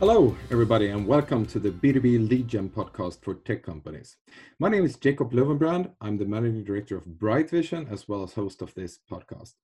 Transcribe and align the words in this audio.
Hello, 0.00 0.36
everybody, 0.52 0.90
and 0.90 1.04
welcome 1.04 1.44
to 1.46 1.58
the 1.58 1.72
B2B 1.72 2.28
Lead 2.28 2.46
Gen 2.46 2.68
podcast 2.68 3.20
for 3.20 3.34
tech 3.34 3.64
companies. 3.64 4.16
My 4.60 4.68
name 4.68 4.84
is 4.84 4.94
Jacob 4.94 5.32
Löwenbrand. 5.32 5.90
I'm 6.00 6.16
the 6.16 6.24
managing 6.24 6.62
director 6.62 6.96
of 6.96 7.18
Bright 7.18 7.50
Vision 7.50 7.88
as 7.90 8.06
well 8.06 8.22
as 8.22 8.32
host 8.32 8.62
of 8.62 8.72
this 8.74 9.00
podcast. 9.10 9.54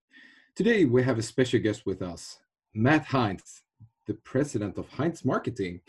Today, 0.57 0.87
we 0.87 1.05
have 1.05 1.21
a 1.21 1.23
special 1.23 1.61
guest 1.61 1.87
with 1.87 2.03
us, 2.03 2.41
Matt 2.75 3.05
Heinz, 3.05 3.63
the 4.09 4.15
president 4.15 4.77
of 4.77 4.89
Heinz 4.89 5.25
Marketing. 5.25 5.81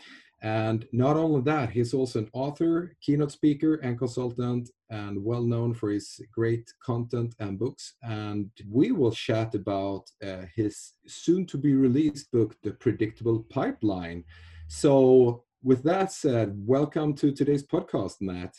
And 0.42 0.86
not 0.92 1.16
only 1.16 1.40
that, 1.42 1.70
he's 1.70 1.94
also 1.94 2.18
an 2.20 2.30
author, 2.32 2.94
keynote 3.00 3.32
speaker, 3.32 3.76
and 3.76 3.98
consultant, 3.98 4.70
and 4.90 5.24
well 5.24 5.42
known 5.42 5.72
for 5.72 5.90
his 5.90 6.20
great 6.32 6.70
content 6.82 7.34
and 7.40 7.58
books. 7.58 7.94
And 8.02 8.50
we 8.70 8.92
will 8.92 9.12
chat 9.12 9.54
about 9.54 10.04
uh, 10.22 10.42
his 10.54 10.92
soon 11.06 11.46
to 11.46 11.58
be 11.58 11.74
released 11.74 12.30
book, 12.30 12.54
The 12.62 12.72
Predictable 12.72 13.46
Pipeline. 13.50 14.24
So, 14.68 15.44
with 15.62 15.82
that 15.84 16.12
said, 16.12 16.54
welcome 16.54 17.14
to 17.14 17.32
today's 17.32 17.66
podcast, 17.66 18.16
Matt. 18.20 18.54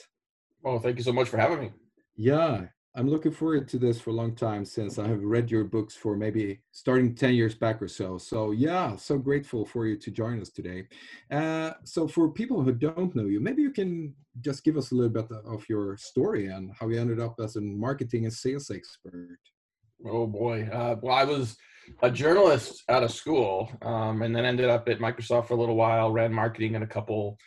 Well, 0.64 0.80
thank 0.80 0.98
you 0.98 1.04
so 1.04 1.14
much 1.14 1.30
for 1.30 1.38
having 1.38 1.60
me. 1.60 1.72
Yeah, 2.16 2.66
I'm 2.98 3.08
looking 3.08 3.32
forward 3.32 3.68
to 3.68 3.78
this 3.78 4.02
for 4.02 4.10
a 4.10 4.14
long 4.14 4.34
time 4.34 4.66
since 4.66 4.98
I 4.98 5.08
have 5.08 5.24
read 5.24 5.52
your 5.52 5.64
books 5.64 5.96
for 5.96 6.18
maybe 6.18 6.62
starting 6.72 7.14
10 7.14 7.36
years 7.36 7.54
back 7.54 7.80
or 7.80 7.88
so. 7.88 8.18
So, 8.18 8.50
yeah, 8.50 8.96
so 8.96 9.20
grateful 9.20 9.68
for 9.68 9.86
you 9.86 9.96
to 9.98 10.10
join 10.10 10.42
us 10.42 10.50
today. 10.50 10.88
Uh, 11.30 11.74
so, 11.84 12.08
for 12.08 12.32
people 12.32 12.64
who 12.64 12.72
don't 12.72 13.16
know 13.16 13.26
you, 13.26 13.40
maybe 13.40 13.62
you 13.62 13.70
can 13.70 14.16
just 14.42 14.64
give 14.64 14.78
us 14.78 14.92
a 14.92 14.96
little 14.96 15.12
bit 15.12 15.28
of 15.46 15.64
your 15.70 15.96
story 15.98 16.48
and 16.48 16.72
how 16.80 16.90
you 16.90 17.00
ended 17.00 17.20
up 17.20 17.36
as 17.40 17.56
a 17.56 17.62
marketing 17.62 18.24
and 18.24 18.34
sales 18.34 18.72
expert. 18.72 19.38
Oh, 20.04 20.26
boy. 20.26 20.68
Uh, 20.74 20.96
well, 21.00 21.16
I 21.16 21.24
was 21.24 21.56
a 22.02 22.10
journalist 22.10 22.84
out 22.90 23.04
of 23.04 23.12
school 23.12 23.72
um, 23.84 24.24
and 24.24 24.36
then 24.36 24.44
ended 24.44 24.72
up 24.72 24.90
at 24.90 24.98
Microsoft 24.98 25.50
for 25.50 25.54
a 25.54 25.58
little 25.58 25.76
while, 25.76 26.12
ran 26.12 26.34
marketing 26.34 26.74
in 26.74 26.82
a 26.82 26.88
couple 26.88 27.38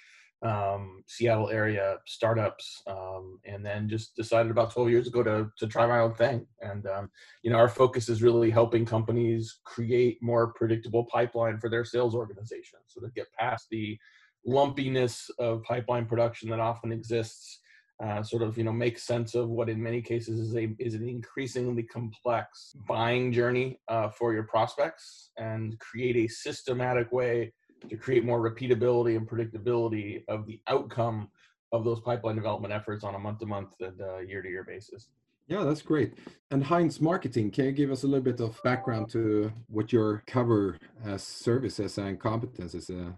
um, 0.43 1.03
Seattle 1.07 1.51
area 1.51 1.97
startups, 2.07 2.83
um, 2.87 3.39
and 3.45 3.65
then 3.65 3.89
just 3.89 4.17
decided 4.17 4.51
about 4.51 4.73
12 4.73 4.91
years 4.91 5.07
ago 5.07 5.23
to 5.23 5.51
to 5.59 5.67
try 5.67 5.87
my 5.87 6.01
own 6.01 6.15
thing. 6.15 6.47
And 6.61 6.87
um, 6.87 7.11
you 7.43 7.51
know, 7.51 7.59
our 7.59 7.69
focus 7.69 8.09
is 8.09 8.23
really 8.23 8.51
helping 8.51 8.87
companies 8.87 9.61
create 9.65 10.19
more 10.23 10.53
predictable 10.55 11.05
pipeline 11.13 11.59
for 11.59 11.69
their 11.69 11.85
sales 11.85 12.15
organization, 12.15 12.79
so 12.87 13.01
to 13.01 13.09
get 13.15 13.27
past 13.39 13.67
the 13.71 13.99
lumpiness 14.47 15.31
of 15.39 15.63
pipeline 15.65 16.07
production 16.07 16.49
that 16.51 16.61
often 16.61 16.93
exists. 16.93 17.61
Uh, 18.03 18.23
sort 18.23 18.43
of 18.43 18.57
you 18.57 18.65
know 18.65 18.73
make 18.73 18.99
sense 18.99 19.35
of 19.35 19.51
what 19.51 19.69
in 19.69 19.83
many 19.83 20.01
cases 20.01 20.41
is 20.41 20.57
a 20.57 20.75
is 20.79 20.95
an 20.95 21.07
increasingly 21.07 21.83
complex 21.83 22.75
buying 22.89 23.31
journey 23.31 23.79
uh, 23.89 24.09
for 24.09 24.33
your 24.33 24.45
prospects 24.45 25.33
and 25.37 25.79
create 25.81 26.17
a 26.17 26.27
systematic 26.27 27.13
way 27.13 27.53
to 27.89 27.97
create 27.97 28.25
more 28.25 28.41
repeatability 28.41 29.17
and 29.17 29.29
predictability 29.29 30.23
of 30.29 30.47
the 30.47 30.61
outcome 30.69 31.29
of 31.73 31.85
those 31.85 32.01
pipeline 32.01 32.37
development 32.37 32.73
efforts 32.73 33.05
on 33.05 33.15
a 33.15 33.19
month 33.19 33.39
to 33.39 33.47
month 33.47 33.75
and 33.81 34.01
uh, 34.01 34.19
year 34.19 34.43
to 34.43 34.49
year 34.49 34.65
basis. 34.65 35.09
Yeah, 35.47 35.65
that's 35.65 35.83
great. 35.83 36.15
And 36.53 36.63
Heinz 36.63 37.01
Marketing, 37.01 37.51
can 37.51 37.65
you 37.65 37.73
give 37.73 37.91
us 37.91 38.05
a 38.05 38.07
little 38.07 38.23
bit 38.23 38.41
of 38.41 38.61
background 38.63 39.11
to 39.11 39.53
what 39.67 39.93
your 39.93 40.23
cover 40.27 40.79
as 41.05 41.25
services 41.25 41.99
and 41.99 42.21
competences? 42.21 42.89
Uh? 42.89 43.13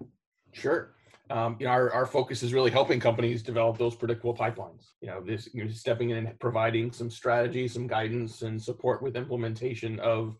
Sure. 0.52 0.94
Um, 1.28 1.56
you 1.60 1.66
know, 1.66 1.72
our, 1.72 1.92
our 1.92 2.06
focus 2.06 2.42
is 2.42 2.52
really 2.52 2.70
helping 2.70 3.00
companies 3.00 3.42
develop 3.42 3.78
those 3.78 3.94
predictable 3.94 4.34
pipelines. 4.34 4.92
You 5.00 5.08
know, 5.08 5.20
this 5.20 5.48
you 5.52 5.64
know, 5.64 5.70
stepping 5.70 6.10
in 6.10 6.26
and 6.26 6.38
providing 6.38 6.90
some 6.92 7.10
strategy, 7.10 7.68
some 7.68 7.86
guidance, 7.86 8.42
and 8.42 8.60
support 8.60 9.02
with 9.02 9.16
implementation 9.16 10.00
of 10.00 10.36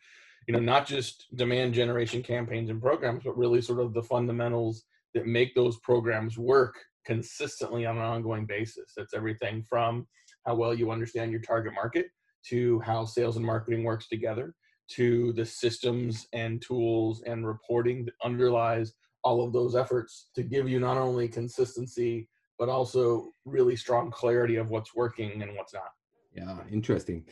you 0.46 0.54
know 0.54 0.60
not 0.60 0.86
just 0.86 1.26
demand 1.34 1.74
generation 1.74 2.22
campaigns 2.22 2.70
and 2.70 2.80
programs 2.80 3.22
but 3.24 3.36
really 3.36 3.60
sort 3.60 3.80
of 3.80 3.94
the 3.94 4.02
fundamentals 4.02 4.84
that 5.14 5.26
make 5.26 5.54
those 5.54 5.78
programs 5.80 6.38
work 6.38 6.74
consistently 7.04 7.86
on 7.86 7.96
an 7.96 8.02
ongoing 8.02 8.46
basis. 8.46 8.92
That's 8.96 9.14
everything 9.14 9.64
from 9.68 10.06
how 10.46 10.54
well 10.54 10.74
you 10.74 10.90
understand 10.90 11.30
your 11.30 11.40
target 11.40 11.72
market 11.74 12.06
to 12.48 12.80
how 12.80 13.04
sales 13.04 13.36
and 13.36 13.44
marketing 13.44 13.84
works 13.84 14.08
together 14.08 14.54
to 14.90 15.32
the 15.34 15.46
systems 15.46 16.26
and 16.32 16.60
tools 16.60 17.22
and 17.26 17.46
reporting 17.46 18.04
that 18.04 18.14
underlies 18.24 18.92
all 19.24 19.44
of 19.44 19.52
those 19.52 19.76
efforts 19.76 20.30
to 20.34 20.42
give 20.42 20.68
you 20.68 20.80
not 20.80 20.96
only 20.96 21.28
consistency 21.28 22.28
but 22.58 22.68
also 22.68 23.30
really 23.44 23.74
strong 23.74 24.10
clarity 24.10 24.56
of 24.56 24.68
what's 24.68 24.94
working 24.94 25.42
and 25.42 25.56
what's 25.56 25.74
not. 25.74 25.90
Yeah 26.34 26.58
interesting. 26.70 27.24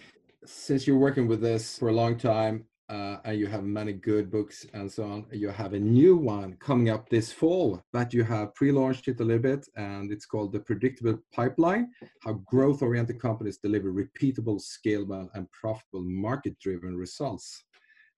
Since 0.47 0.87
you're 0.87 0.97
working 0.97 1.27
with 1.27 1.41
this 1.41 1.79
for 1.79 1.89
a 1.89 1.93
long 1.93 2.17
time 2.17 2.65
uh, 2.91 3.19
and 3.25 3.39
you 3.39 3.47
have 3.47 3.63
many 3.63 3.93
good 3.93 4.31
books 4.31 4.67
and 4.75 4.91
so 4.91 5.05
on. 5.05 5.27
You 5.31 5.49
have 5.49 5.75
a 5.75 5.79
new 5.79 6.17
one 6.17 6.57
coming 6.59 6.91
up 6.91 7.09
this 7.09 7.33
fall, 7.33 7.81
but 7.93 8.13
you 8.13 8.25
have 8.25 8.55
pre-launched 8.57 9.07
it 9.07 9.21
a 9.21 9.25
little 9.25 9.43
bit, 9.43 9.69
and 9.77 10.11
it's 10.11 10.27
called 10.27 10.53
The 10.53 10.61
Predictable 10.61 11.19
Pipeline: 11.33 11.91
How 12.23 12.33
Growth-Oriented 12.53 13.21
Companies 13.21 13.59
Deliver 13.59 13.93
Repeatable, 13.93 14.61
Scalable, 14.61 15.29
and 15.35 15.51
Profitable 15.53 16.03
Market-Driven 16.03 16.97
Results. 16.97 17.65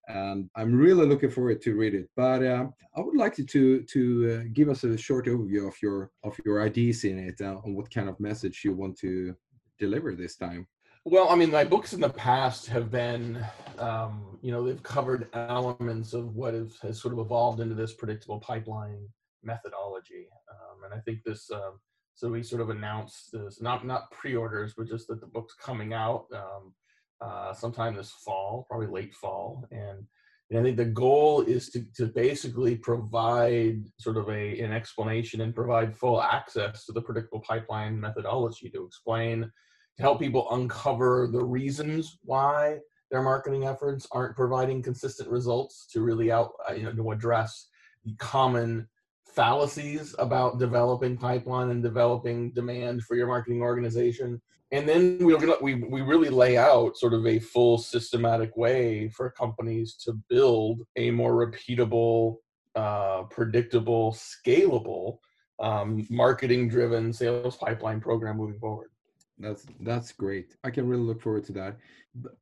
And 0.07 0.49
I'm 0.55 0.75
really 0.75 1.05
looking 1.05 1.31
forward 1.31 1.61
to 1.61 1.75
read 1.75 1.93
it. 1.93 2.09
But 2.17 2.43
uh, 2.43 2.65
I 2.97 2.99
would 2.99 3.15
like 3.15 3.37
you 3.37 3.45
to 3.45 3.83
to 3.83 4.01
uh, 4.41 4.49
give 4.53 4.69
us 4.69 4.83
a 4.83 4.97
short 4.97 5.27
overview 5.27 5.67
of 5.67 5.75
your 5.83 6.11
of 6.23 6.37
your 6.45 6.63
ideas 6.63 7.03
in 7.03 7.19
it 7.19 7.39
uh, 7.41 7.61
and 7.63 7.75
what 7.75 7.93
kind 7.93 8.09
of 8.09 8.19
message 8.19 8.63
you 8.65 8.73
want 8.73 8.97
to 8.97 9.35
deliver 9.79 10.15
this 10.15 10.35
time. 10.35 10.67
Well, 11.05 11.27
I 11.29 11.35
mean, 11.35 11.51
my 11.51 11.65
books 11.65 11.91
in 11.91 11.99
the 11.99 12.09
past 12.09 12.67
have 12.67 12.89
been, 12.89 13.45
um, 13.77 14.37
you 14.41 14.53
know, 14.53 14.63
they've 14.63 14.81
covered 14.83 15.27
elements 15.33 16.13
of 16.13 16.33
what 16.33 16.53
is, 16.53 16.77
has 16.81 17.01
sort 17.01 17.13
of 17.13 17.19
evolved 17.19 17.59
into 17.59 17.75
this 17.75 17.93
predictable 17.93 18.39
pipeline 18.39 19.09
methodology, 19.43 20.27
um, 20.49 20.85
and 20.85 20.93
I 20.93 20.99
think 21.03 21.19
this. 21.25 21.51
Um, 21.51 21.79
so 22.15 22.29
we 22.29 22.41
sort 22.41 22.61
of 22.61 22.69
announced 22.69 23.31
this, 23.33 23.61
not 23.61 23.85
not 23.85 24.11
pre-orders, 24.11 24.75
but 24.77 24.87
just 24.87 25.07
that 25.09 25.19
the 25.19 25.27
book's 25.27 25.55
coming 25.55 25.93
out 25.93 26.27
um, 26.33 26.73
uh, 27.19 27.53
sometime 27.53 27.95
this 27.95 28.13
fall, 28.23 28.65
probably 28.69 28.87
late 28.87 29.13
fall, 29.13 29.67
and, 29.71 30.05
and 30.51 30.59
I 30.59 30.63
think 30.63 30.77
the 30.77 30.85
goal 30.85 31.41
is 31.41 31.69
to 31.71 31.83
to 31.95 32.05
basically 32.05 32.77
provide 32.77 33.83
sort 33.99 34.15
of 34.15 34.29
a 34.29 34.59
an 34.61 34.71
explanation 34.71 35.41
and 35.41 35.53
provide 35.53 35.97
full 35.97 36.21
access 36.21 36.85
to 36.85 36.93
the 36.93 37.01
predictable 37.01 37.41
pipeline 37.41 37.99
methodology 37.99 38.69
to 38.69 38.85
explain 38.85 39.51
to 39.97 40.03
help 40.03 40.19
people 40.19 40.47
uncover 40.51 41.27
the 41.31 41.43
reasons 41.43 42.17
why 42.23 42.79
their 43.11 43.21
marketing 43.21 43.65
efforts 43.65 44.07
aren't 44.11 44.35
providing 44.35 44.81
consistent 44.81 45.29
results 45.29 45.85
to 45.91 46.01
really 46.01 46.31
out 46.31 46.53
uh, 46.69 46.73
you 46.73 46.83
know 46.83 46.93
to 46.93 47.11
address 47.11 47.67
the 48.05 48.15
common 48.15 48.87
fallacies 49.33 50.15
about 50.19 50.59
developing 50.59 51.17
pipeline 51.17 51.69
and 51.69 51.83
developing 51.83 52.51
demand 52.51 53.03
for 53.03 53.15
your 53.15 53.27
marketing 53.27 53.61
organization. 53.61 54.41
And 54.71 54.89
then 54.89 55.19
we 55.19 55.35
we 55.61 55.75
we 55.75 56.01
really 56.01 56.29
lay 56.29 56.57
out 56.57 56.97
sort 56.97 57.13
of 57.13 57.25
a 57.27 57.39
full 57.39 57.77
systematic 57.77 58.57
way 58.57 59.09
for 59.09 59.29
companies 59.29 59.95
to 60.05 60.13
build 60.29 60.81
a 60.95 61.11
more 61.11 61.33
repeatable 61.45 62.37
uh, 62.75 63.23
predictable 63.29 64.13
scalable 64.13 65.19
um, 65.59 66.07
marketing 66.09 66.67
driven 66.67 67.13
sales 67.13 67.55
pipeline 67.55 68.01
program 68.01 68.37
moving 68.37 68.59
forward 68.59 68.89
that's 69.39 69.65
that's 69.81 70.11
great. 70.11 70.55
I 70.63 70.69
can 70.69 70.87
really 70.87 71.03
look 71.03 71.21
forward 71.21 71.45
to 71.45 71.53
that. 71.53 71.77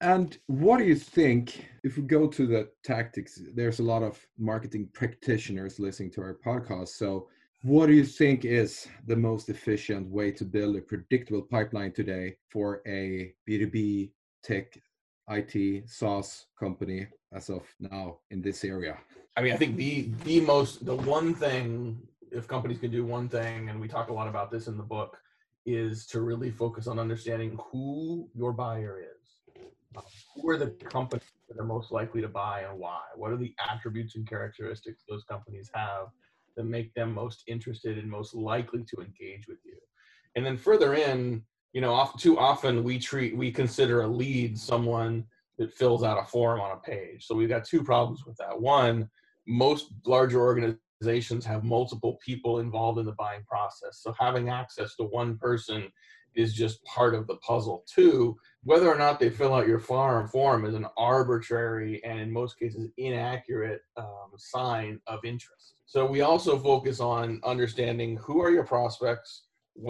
And 0.02 0.38
what 0.48 0.78
do 0.78 0.86
you 0.86 0.96
think 0.96 1.66
if 1.84 1.96
we 1.98 2.04
go 2.04 2.28
to 2.28 2.46
the 2.46 2.70
tactics? 2.84 3.42
There's 3.56 3.80
a 3.80 3.84
lot 3.84 4.04
of 4.04 4.20
marketing 4.38 4.90
practitioners 4.94 5.80
listening 5.80 6.12
to 6.12 6.22
our 6.22 6.38
podcast. 6.46 6.90
So, 6.90 7.28
what 7.64 7.88
do 7.88 7.94
you 7.94 8.04
think 8.04 8.44
is 8.44 8.88
the 9.08 9.16
most 9.16 9.50
efficient 9.50 10.10
way 10.10 10.32
to 10.32 10.44
build 10.44 10.76
a 10.76 10.82
predictable 10.82 11.44
pipeline 11.44 11.94
today 11.94 12.36
for 12.50 12.82
a 12.86 13.34
B2B 13.48 14.12
tech 14.44 14.78
IT 15.30 15.90
SaaS 15.90 16.48
company 16.60 17.08
as 17.34 17.50
of 17.50 17.64
now 17.80 18.18
in 18.32 18.42
this 18.42 18.66
area? 18.66 18.98
I 19.38 19.42
mean, 19.42 19.54
I 19.54 19.58
think 19.58 19.78
the 19.78 20.10
the 20.26 20.42
most 20.42 20.86
the 20.86 20.96
one 20.96 21.34
thing 21.34 22.02
if 22.32 22.48
companies 22.48 22.80
can 22.80 22.92
do 22.92 23.06
one 23.06 23.30
thing, 23.30 23.70
and 23.70 23.80
we 23.80 23.88
talk 23.88 24.10
a 24.10 24.14
lot 24.14 24.28
about 24.28 24.52
this 24.52 24.68
in 24.68 24.78
the 24.78 24.84
book, 24.84 25.18
is 25.66 26.06
to 26.08 26.22
really 26.22 26.52
focus 26.52 26.88
on 26.88 27.00
understanding 27.00 27.58
who 27.72 28.28
your 28.34 28.52
buyer 28.52 29.00
is. 29.00 29.66
Um, 29.96 30.04
who 30.34 30.50
are 30.50 30.58
the 30.58 30.68
companies 30.68 31.26
that 31.50 31.60
are 31.60 31.66
most 31.66 31.92
likely 31.92 32.22
to 32.22 32.28
buy 32.28 32.62
and 32.62 32.80
why? 32.80 33.02
What 33.16 33.32
are 33.32 33.38
the 33.38 33.54
attributes 33.70 34.16
and 34.16 34.28
characteristics 34.28 35.04
those 35.08 35.24
companies 35.26 35.70
have 35.74 36.08
that 36.56 36.64
make 36.64 36.94
them 36.94 37.14
most 37.14 37.44
interested 37.48 37.98
and 37.98 38.10
most 38.10 38.34
likely 38.34 38.84
to 38.84 39.02
engage 39.02 39.48
with 39.48 39.60
you? 39.66 39.78
And 40.36 40.46
then 40.46 40.58
further 40.58 40.94
in, 40.94 41.44
you 41.74 41.82
know, 41.82 42.10
too 42.18 42.40
often 42.40 42.84
we 42.84 43.00
treat 43.00 43.36
we 43.36 43.52
consider 43.52 44.02
a 44.02 44.08
lead 44.08 44.58
someone 44.58 45.26
that 45.58 45.74
fills 45.74 46.04
out 46.04 46.22
a 46.22 46.26
form 46.26 46.62
on 46.62 46.72
a 46.72 46.78
page. 46.78 47.28
So 47.28 47.36
we've 47.36 47.50
got 47.50 47.66
two 47.66 47.84
problems 47.84 48.26
with 48.26 48.38
that. 48.38 48.60
One, 48.60 49.10
most 49.46 49.92
larger 50.06 50.40
organizations 50.40 50.80
have 51.46 51.64
multiple 51.64 52.20
people 52.26 52.60
involved 52.60 53.00
in 53.00 53.06
the 53.06 53.12
buying 53.14 53.44
process. 53.44 54.00
So 54.02 54.14
having 54.20 54.50
access 54.50 54.96
to 54.96 55.04
one 55.04 55.38
person 55.38 55.92
is 56.36 56.54
just 56.54 56.84
part 56.86 57.14
of 57.14 57.28
the 57.28 57.36
puzzle. 57.38 57.84
Two, 57.94 58.38
whether 58.64 58.88
or 58.88 58.98
not 58.98 59.20
they 59.20 59.30
fill 59.30 59.54
out 59.54 59.68
your 59.68 59.80
farm 59.80 60.28
form 60.28 60.66
is 60.66 60.76
an 60.76 60.86
arbitrary 60.98 62.02
and 62.04 62.20
in 62.20 62.32
most 62.32 62.58
cases 62.58 62.90
inaccurate 62.98 63.82
um, 63.98 64.32
sign 64.38 65.00
of 65.08 65.20
interest. 65.26 65.76
So 65.86 66.06
we 66.06 66.22
also 66.22 66.58
focus 66.58 67.00
on 67.00 67.42
understanding 67.44 68.18
who 68.18 68.42
are 68.42 68.52
your 68.52 68.64
prospects, 68.64 69.44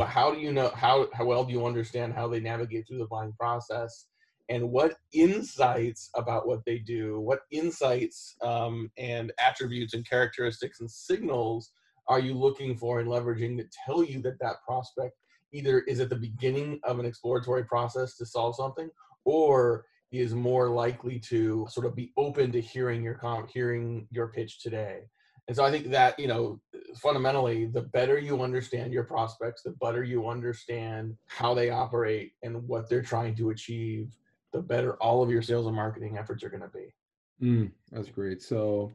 how 0.06 0.34
do 0.34 0.40
you 0.40 0.52
know 0.52 0.70
how 0.70 1.08
how 1.14 1.26
well 1.26 1.44
do 1.44 1.52
you 1.52 1.66
understand 1.66 2.14
how 2.14 2.28
they 2.28 2.40
navigate 2.40 2.88
through 2.88 3.00
the 3.00 3.06
buying 3.06 3.34
process, 3.34 4.08
and 4.52 4.70
what 4.70 4.96
insights 5.14 6.10
about 6.18 6.46
what 6.46 6.60
they 6.66 6.78
do, 6.78 7.22
what 7.22 7.40
insights 7.52 8.36
um, 8.42 8.92
and 8.98 9.32
attributes 9.40 9.94
and 9.94 10.08
characteristics 10.08 10.82
and 10.82 10.92
signals 10.92 11.72
are 12.10 12.20
you 12.20 12.34
looking 12.34 12.76
for 12.76 13.00
and 13.00 13.08
leveraging 13.08 13.56
that 13.58 13.72
tell 13.86 14.04
you 14.04 14.22
that 14.22 14.38
that 14.42 14.58
prospect 14.68 15.16
either 15.54 15.80
is 15.82 16.02
at 16.02 16.10
the 16.10 16.18
beginning 16.18 16.82
of 16.84 17.00
an 17.00 17.06
exploratory 17.06 17.64
process 17.64 18.18
to 18.18 18.26
solve 18.26 18.54
something 18.58 18.90
or 19.24 19.86
is 20.12 20.36
more 20.36 20.70
likely 20.70 21.18
to 21.18 21.66
sort 21.70 21.86
of 21.86 21.96
be 21.96 22.12
open 22.18 22.52
to 22.52 22.60
hearing 22.60 23.02
your 23.02 23.14
com- 23.14 23.48
hearing 23.54 24.06
your 24.12 24.28
pitch 24.28 24.62
today? 24.62 25.04
And 25.48 25.56
so 25.58 25.66
i 25.66 25.72
think 25.72 25.90
that 25.90 26.18
you 26.20 26.28
know 26.28 26.62
fundamentally 26.96 27.66
the 27.66 27.82
better 27.82 28.18
you 28.18 28.42
understand 28.42 28.94
your 28.94 29.04
prospects 29.04 29.64
the 29.64 29.72
better 29.82 30.04
you 30.04 30.30
understand 30.30 31.18
how 31.26 31.54
they 31.54 31.72
operate 31.72 32.34
and 32.44 32.66
what 32.68 32.90
they're 32.90 33.02
trying 33.02 33.36
to 33.36 33.50
achieve 33.50 34.16
the 34.52 34.62
better 34.62 34.96
all 34.96 35.24
of 35.24 35.30
your 35.30 35.42
sales 35.42 35.68
and 35.68 35.76
marketing 35.76 36.18
efforts 36.18 36.44
are 36.44 36.50
going 36.50 36.62
to 36.62 36.68
be. 36.70 36.94
Mm, 37.42 37.72
that's 37.92 38.10
great. 38.10 38.42
So 38.42 38.92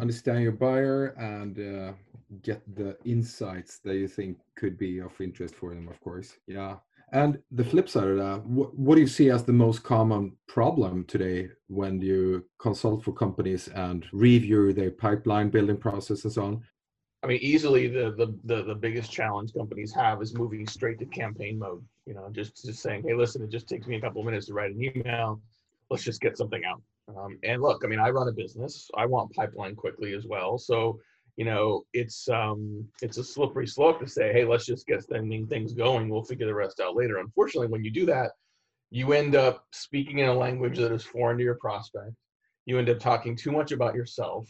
understand 0.00 0.42
your 0.42 0.52
buyer 0.52 1.08
and 1.18 1.58
uh, 1.58 1.92
get 2.42 2.62
the 2.74 2.96
insights 3.04 3.78
that 3.78 3.94
you 3.94 4.08
think 4.08 4.38
could 4.56 4.76
be 4.76 5.00
of 5.00 5.12
interest 5.20 5.54
for 5.54 5.74
them 5.74 5.88
of 5.88 6.00
course. 6.00 6.38
Yeah. 6.46 6.76
And 7.12 7.38
the 7.52 7.64
flip 7.64 7.88
side 7.88 8.08
of 8.08 8.16
that 8.16 8.44
what, 8.44 8.76
what 8.76 8.96
do 8.96 9.00
you 9.02 9.06
see 9.06 9.30
as 9.30 9.44
the 9.44 9.52
most 9.52 9.84
common 9.84 10.32
problem 10.48 11.04
today 11.04 11.48
when 11.68 12.00
you 12.00 12.44
consult 12.58 13.04
for 13.04 13.12
companies 13.12 13.68
and 13.68 14.06
review 14.12 14.72
their 14.72 14.90
pipeline 14.90 15.50
building 15.50 15.76
process 15.76 16.24
and 16.24 16.32
so 16.32 16.44
on 16.44 16.62
i 17.24 17.26
mean 17.26 17.38
easily 17.40 17.88
the, 17.88 18.14
the 18.16 18.34
the 18.44 18.62
the 18.62 18.74
biggest 18.74 19.10
challenge 19.10 19.52
companies 19.52 19.92
have 19.92 20.22
is 20.22 20.34
moving 20.34 20.66
straight 20.66 20.98
to 20.98 21.06
campaign 21.06 21.58
mode 21.58 21.84
you 22.06 22.14
know 22.14 22.28
just 22.30 22.64
just 22.64 22.80
saying 22.80 23.02
hey 23.04 23.14
listen 23.14 23.42
it 23.42 23.50
just 23.50 23.68
takes 23.68 23.86
me 23.86 23.96
a 23.96 24.00
couple 24.00 24.20
of 24.20 24.26
minutes 24.26 24.46
to 24.46 24.52
write 24.52 24.72
an 24.72 24.82
email 24.82 25.40
let's 25.90 26.04
just 26.04 26.20
get 26.20 26.36
something 26.36 26.62
out 26.64 26.80
um, 27.16 27.38
and 27.42 27.60
look 27.60 27.82
i 27.84 27.88
mean 27.88 27.98
i 28.00 28.10
run 28.10 28.28
a 28.28 28.32
business 28.32 28.90
i 28.96 29.04
want 29.04 29.32
pipeline 29.32 29.74
quickly 29.74 30.14
as 30.14 30.26
well 30.26 30.58
so 30.58 30.98
you 31.36 31.44
know, 31.44 31.84
it's 31.92 32.28
um, 32.28 32.86
it's 33.02 33.18
a 33.18 33.24
slippery 33.24 33.66
slope 33.66 34.00
to 34.00 34.06
say, 34.06 34.32
hey, 34.32 34.44
let's 34.44 34.66
just 34.66 34.86
get 34.86 35.04
things 35.04 35.72
going. 35.72 36.08
We'll 36.08 36.22
figure 36.22 36.46
the 36.46 36.54
rest 36.54 36.80
out 36.80 36.94
later. 36.94 37.18
Unfortunately, 37.18 37.66
when 37.66 37.84
you 37.84 37.90
do 37.90 38.06
that, 38.06 38.32
you 38.90 39.12
end 39.12 39.34
up 39.34 39.64
speaking 39.72 40.20
in 40.20 40.28
a 40.28 40.34
language 40.34 40.78
that 40.78 40.92
is 40.92 41.04
foreign 41.04 41.38
to 41.38 41.44
your 41.44 41.56
prospect. 41.56 42.12
You 42.66 42.78
end 42.78 42.88
up 42.88 43.00
talking 43.00 43.36
too 43.36 43.50
much 43.50 43.72
about 43.72 43.94
yourself. 43.94 44.48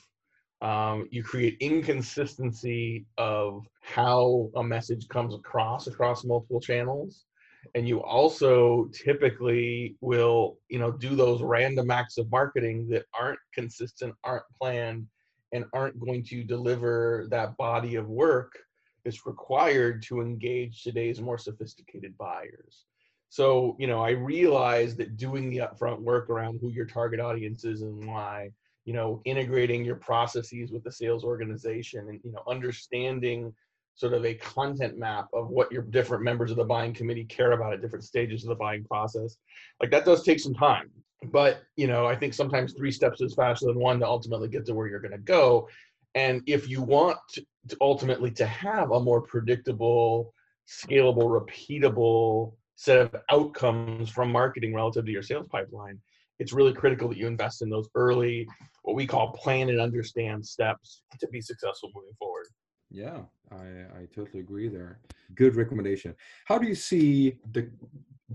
Um, 0.65 1.09
you 1.11 1.23
create 1.23 1.59
inconsistency 1.61 3.05
of 3.19 3.67
how 3.83 4.51
a 4.57 4.65
message 4.65 5.07
comes 5.09 5.35
across 5.35 5.87
across 5.87 6.25
multiple 6.25 6.61
channels 6.61 7.27
and 7.75 7.89
you 7.89 8.03
also 8.03 8.89
typically 8.93 9.97
will 10.01 10.59
you 10.69 10.79
know 10.79 10.91
do 10.91 11.15
those 11.17 11.43
random 11.43 11.91
acts 11.91 12.19
of 12.19 12.31
marketing 12.31 12.89
that 12.89 13.05
aren't 13.19 13.39
consistent 13.55 14.15
aren't 14.25 14.45
planned 14.61 15.07
and 15.55 15.65
aren't 15.73 16.01
going 16.01 16.23
to 16.25 16.43
deliver 16.43 17.27
that 17.31 17.57
body 17.57 17.95
of 17.95 18.09
work 18.09 18.59
that's 19.05 19.25
required 19.25 20.03
to 20.03 20.21
engage 20.21 20.83
today's 20.83 21.21
more 21.21 21.39
sophisticated 21.39 22.17
buyers. 22.19 22.87
So, 23.29 23.77
you 23.79 23.87
know, 23.87 24.01
I 24.01 24.11
realize 24.11 24.97
that 24.97 25.17
doing 25.17 25.51
the 25.51 25.59
upfront 25.59 26.01
work 26.01 26.29
around 26.29 26.59
who 26.61 26.71
your 26.71 26.87
target 26.87 27.21
audience 27.21 27.65
is 27.65 27.83
and 27.83 28.05
why, 28.05 28.51
you 28.85 28.93
know, 28.93 29.21
integrating 29.25 29.85
your 29.85 29.97
processes 29.97 30.71
with 30.71 30.85
the 30.85 30.93
sales 30.93 31.25
organization 31.25 32.09
and, 32.09 32.21
you 32.23 32.33
know, 32.33 32.43
understanding 32.49 33.53
sort 33.97 34.13
of 34.13 34.25
a 34.25 34.35
content 34.35 34.99
map 34.99 35.29
of 35.33 35.49
what 35.49 35.71
your 35.71 35.83
different 35.83 36.25
members 36.25 36.51
of 36.51 36.57
the 36.57 36.65
buying 36.65 36.93
committee 36.93 37.25
care 37.25 37.53
about 37.53 37.73
at 37.73 37.81
different 37.81 38.05
stages 38.05 38.43
of 38.43 38.49
the 38.49 38.55
buying 38.55 38.85
process. 38.85 39.37
Like 39.81 39.91
that 39.93 40.05
does 40.05 40.23
take 40.23 40.41
some 40.41 40.55
time 40.55 40.91
but 41.33 41.63
you 41.77 41.87
know 41.87 42.07
i 42.07 42.15
think 42.15 42.35
sometimes 42.35 42.73
three 42.73 42.91
steps 42.91 43.21
is 43.21 43.35
faster 43.35 43.67
than 43.67 43.79
one 43.79 43.99
to 43.99 44.07
ultimately 44.07 44.49
get 44.49 44.65
to 44.67 44.75
where 44.75 44.87
you're 44.87 45.01
going 45.01 45.13
to 45.13 45.19
go 45.19 45.69
and 46.15 46.43
if 46.47 46.69
you 46.69 46.81
want 46.81 47.19
to, 47.33 47.45
ultimately 47.81 48.31
to 48.31 48.47
have 48.47 48.91
a 48.93 49.01
more 49.01 49.21
predictable 49.21 50.33
scalable 50.69 51.41
repeatable 51.41 52.53
set 52.77 52.99
of 52.99 53.15
outcomes 53.31 54.11
from 54.11 54.31
marketing 54.31 54.75
relative 54.75 55.05
to 55.05 55.13
your 55.13 55.23
sales 55.23 55.47
pipeline 55.51 55.99
it's 56.39 56.53
really 56.53 56.73
critical 56.73 57.09
that 57.09 57.19
you 57.19 57.27
invest 57.27 57.63
in 57.63 57.71
those 57.71 57.89
early 57.95 58.47
what 58.83 58.97
we 58.97 59.07
call 59.07 59.33
plan 59.33 59.69
and 59.69 59.81
understand 59.81 60.45
steps 60.45 61.03
to 61.21 61.29
be 61.29 61.41
successful 61.41 61.91
moving 61.95 62.15
forward 62.19 62.47
yeah 62.91 63.21
i 63.53 64.01
i 64.01 64.07
totally 64.15 64.41
agree 64.41 64.69
there 64.69 65.01
good 65.35 65.57
recommendation 65.57 66.15
how 66.45 66.59
do 66.59 66.67
you 66.67 66.75
see 66.75 67.37
the 67.53 67.71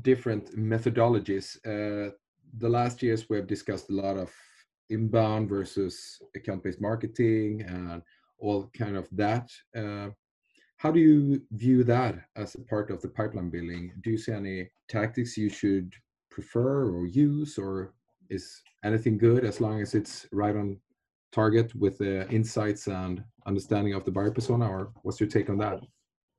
different 0.02 0.56
methodologies 0.58 1.58
uh, 1.66 2.12
the 2.58 2.70
last 2.70 3.04
years 3.04 3.30
we 3.30 3.38
have 3.38 3.48
discussed 3.48 3.90
a 3.90 3.94
lot 3.94 4.18
of 4.18 4.32
inbound 4.90 5.50
versus 5.50 6.22
account-based 6.36 6.82
marketing 6.82 7.62
and 7.62 8.02
all 8.40 8.70
kind 8.78 8.96
of 8.96 9.08
that. 9.12 9.50
Uh, 9.76 10.10
how 10.78 10.92
do 10.92 11.00
you 11.00 11.42
view 11.52 11.84
that 11.84 12.16
as 12.36 12.56
a 12.56 12.62
part 12.62 12.90
of 12.90 13.02
the 13.02 13.08
pipeline 13.08 13.50
building? 13.50 13.92
Do 14.02 14.12
you 14.12 14.18
see 14.18 14.32
any 14.32 14.70
tactics 14.88 15.38
you 15.38 15.50
should 15.50 15.94
prefer 16.40 16.90
or 16.92 17.06
use, 17.06 17.58
or 17.58 17.94
is 18.30 18.62
anything 18.84 19.18
good 19.18 19.44
as 19.46 19.62
long 19.62 19.82
as 19.82 19.96
it's 19.96 20.28
right 20.32 20.56
on 20.56 20.78
target 21.32 21.74
with 21.76 21.98
the 21.98 22.28
insights 22.30 22.88
and 22.88 23.24
understanding 23.46 23.94
of 23.94 24.06
the 24.06 24.12
buyer 24.12 24.32
persona? 24.32 24.68
Or 24.68 24.92
what's 25.04 25.20
your 25.20 25.30
take 25.30 25.50
on 25.50 25.58
that? 25.58 25.80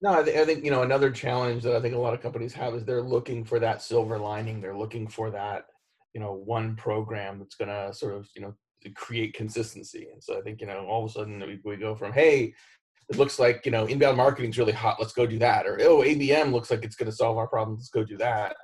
No, 0.02 0.20
I, 0.20 0.22
th- 0.22 0.36
I 0.36 0.44
think 0.44 0.64
you 0.64 0.70
know 0.70 0.82
another 0.82 1.10
challenge 1.10 1.62
that 1.64 1.76
I 1.76 1.80
think 1.80 1.94
a 1.94 1.98
lot 1.98 2.14
of 2.14 2.22
companies 2.22 2.54
have 2.54 2.74
is 2.74 2.84
they're 2.84 3.02
looking 3.02 3.44
for 3.44 3.58
that 3.60 3.82
silver 3.82 4.18
lining. 4.18 4.60
They're 4.60 4.76
looking 4.76 5.06
for 5.06 5.30
that 5.30 5.66
you 6.14 6.20
know 6.20 6.32
one 6.32 6.76
program 6.76 7.38
that's 7.38 7.54
going 7.54 7.68
to 7.68 7.94
sort 7.94 8.14
of 8.14 8.28
you 8.34 8.42
know 8.42 8.54
create 8.94 9.34
consistency 9.34 10.08
and 10.12 10.22
so 10.22 10.38
i 10.38 10.40
think 10.40 10.60
you 10.60 10.66
know 10.66 10.86
all 10.86 11.04
of 11.04 11.10
a 11.10 11.12
sudden 11.12 11.40
we, 11.40 11.60
we 11.64 11.76
go 11.76 11.94
from 11.94 12.12
hey 12.12 12.52
it 13.10 13.18
looks 13.18 13.38
like 13.38 13.64
you 13.64 13.70
know 13.70 13.86
inbound 13.86 14.16
marketing 14.16 14.50
is 14.50 14.58
really 14.58 14.72
hot 14.72 14.96
let's 14.98 15.12
go 15.12 15.26
do 15.26 15.38
that 15.38 15.66
or 15.66 15.78
oh 15.82 15.98
abm 15.98 16.52
looks 16.52 16.70
like 16.70 16.84
it's 16.84 16.96
going 16.96 17.10
to 17.10 17.16
solve 17.16 17.36
our 17.36 17.46
problems 17.46 17.80
let's 17.80 17.90
go 17.90 18.04
do 18.04 18.16
that 18.16 18.56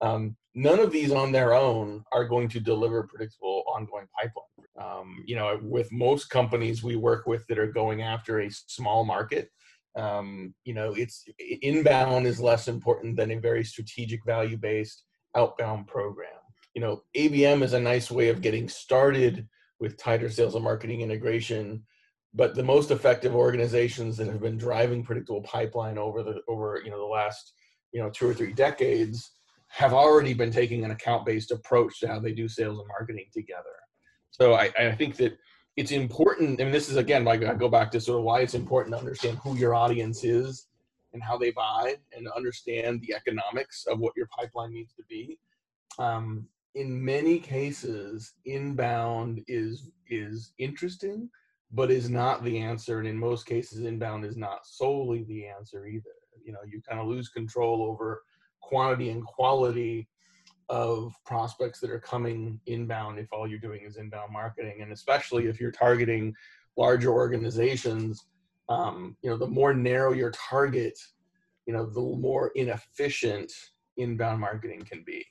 um, 0.00 0.36
none 0.54 0.78
of 0.78 0.92
these 0.92 1.12
on 1.12 1.32
their 1.32 1.54
own 1.54 2.04
are 2.12 2.24
going 2.24 2.48
to 2.48 2.60
deliver 2.60 3.04
predictable 3.04 3.64
ongoing 3.66 4.06
pipeline 4.18 4.68
um, 4.80 5.24
you 5.26 5.36
know 5.36 5.58
with 5.62 5.90
most 5.92 6.30
companies 6.30 6.82
we 6.82 6.96
work 6.96 7.26
with 7.26 7.46
that 7.46 7.58
are 7.58 7.72
going 7.72 8.02
after 8.02 8.40
a 8.40 8.50
small 8.50 9.04
market 9.04 9.50
um, 9.96 10.54
you 10.64 10.74
know 10.74 10.92
it's 10.94 11.24
inbound 11.62 12.26
is 12.26 12.40
less 12.40 12.68
important 12.68 13.16
than 13.16 13.30
a 13.30 13.38
very 13.38 13.64
strategic 13.64 14.24
value 14.24 14.56
based 14.56 15.04
outbound 15.36 15.86
program 15.86 16.28
you 16.74 16.80
know, 16.80 17.02
ABM 17.16 17.62
is 17.62 17.72
a 17.72 17.80
nice 17.80 18.10
way 18.10 18.28
of 18.28 18.42
getting 18.42 18.68
started 18.68 19.46
with 19.78 19.96
tighter 19.96 20.28
sales 20.28 20.54
and 20.54 20.64
marketing 20.64 21.00
integration. 21.00 21.84
But 22.34 22.54
the 22.54 22.64
most 22.64 22.90
effective 22.90 23.34
organizations 23.34 24.16
that 24.16 24.26
have 24.26 24.40
been 24.40 24.58
driving 24.58 25.04
predictable 25.04 25.42
pipeline 25.42 25.98
over 25.98 26.22
the 26.24 26.40
over 26.48 26.82
you 26.84 26.90
know 26.90 26.98
the 26.98 27.04
last 27.04 27.52
you 27.92 28.02
know 28.02 28.10
two 28.10 28.28
or 28.28 28.34
three 28.34 28.52
decades 28.52 29.30
have 29.74 29.92
already 29.92 30.34
been 30.34 30.52
taking 30.52 30.84
an 30.84 30.92
account-based 30.92 31.50
approach 31.50 31.98
to 31.98 32.06
how 32.06 32.20
they 32.20 32.32
do 32.32 32.46
sales 32.46 32.78
and 32.78 32.86
marketing 32.86 33.26
together. 33.32 33.74
So 34.30 34.54
I, 34.54 34.70
I 34.78 34.92
think 34.92 35.16
that 35.16 35.36
it's 35.76 35.90
important, 35.90 36.60
and 36.60 36.72
this 36.72 36.88
is 36.88 36.96
again, 36.96 37.24
like 37.24 37.42
I 37.42 37.54
go 37.54 37.68
back 37.68 37.90
to 37.90 38.00
sort 38.00 38.20
of 38.20 38.24
why 38.24 38.40
it's 38.40 38.54
important 38.54 38.94
to 38.94 39.00
understand 39.00 39.38
who 39.38 39.56
your 39.56 39.74
audience 39.74 40.22
is 40.22 40.68
and 41.12 41.20
how 41.22 41.36
they 41.36 41.50
buy, 41.50 41.96
and 42.16 42.28
understand 42.36 43.00
the 43.00 43.14
economics 43.14 43.86
of 43.86 43.98
what 43.98 44.12
your 44.16 44.28
pipeline 44.36 44.72
needs 44.72 44.92
to 44.94 45.02
be. 45.08 45.38
Um, 45.98 46.46
in 46.74 47.04
many 47.04 47.38
cases 47.38 48.34
inbound 48.44 49.42
is 49.46 49.90
is 50.08 50.52
interesting 50.58 51.28
but 51.72 51.90
is 51.90 52.10
not 52.10 52.44
the 52.44 52.58
answer 52.58 52.98
and 52.98 53.08
in 53.08 53.18
most 53.18 53.46
cases 53.46 53.84
inbound 53.84 54.24
is 54.24 54.36
not 54.36 54.66
solely 54.66 55.24
the 55.24 55.46
answer 55.46 55.86
either 55.86 56.10
you 56.44 56.52
know 56.52 56.58
you 56.66 56.80
kind 56.88 57.00
of 57.00 57.06
lose 57.06 57.28
control 57.28 57.82
over 57.82 58.22
quantity 58.68 59.10
and 59.10 59.24
quality 59.24 60.08
of 60.68 61.14
prospects 61.26 61.78
that 61.80 61.90
are 61.90 62.00
coming 62.00 62.58
inbound 62.66 63.18
if 63.18 63.28
all 63.32 63.46
you're 63.46 63.58
doing 63.58 63.82
is 63.84 63.96
inbound 63.96 64.32
marketing 64.32 64.78
and 64.80 64.92
especially 64.92 65.46
if 65.46 65.60
you're 65.60 65.70
targeting 65.70 66.34
larger 66.76 67.10
organizations 67.10 68.26
um, 68.68 69.16
you 69.22 69.28
know 69.28 69.36
the 69.36 69.46
more 69.46 69.74
narrow 69.74 70.12
your 70.12 70.30
target 70.30 70.98
you 71.66 71.72
know 71.74 71.84
the 71.86 72.00
more 72.00 72.50
inefficient 72.54 73.52
inbound 73.96 74.40
marketing 74.40 74.82
can 74.88 75.02
be. 75.04 75.24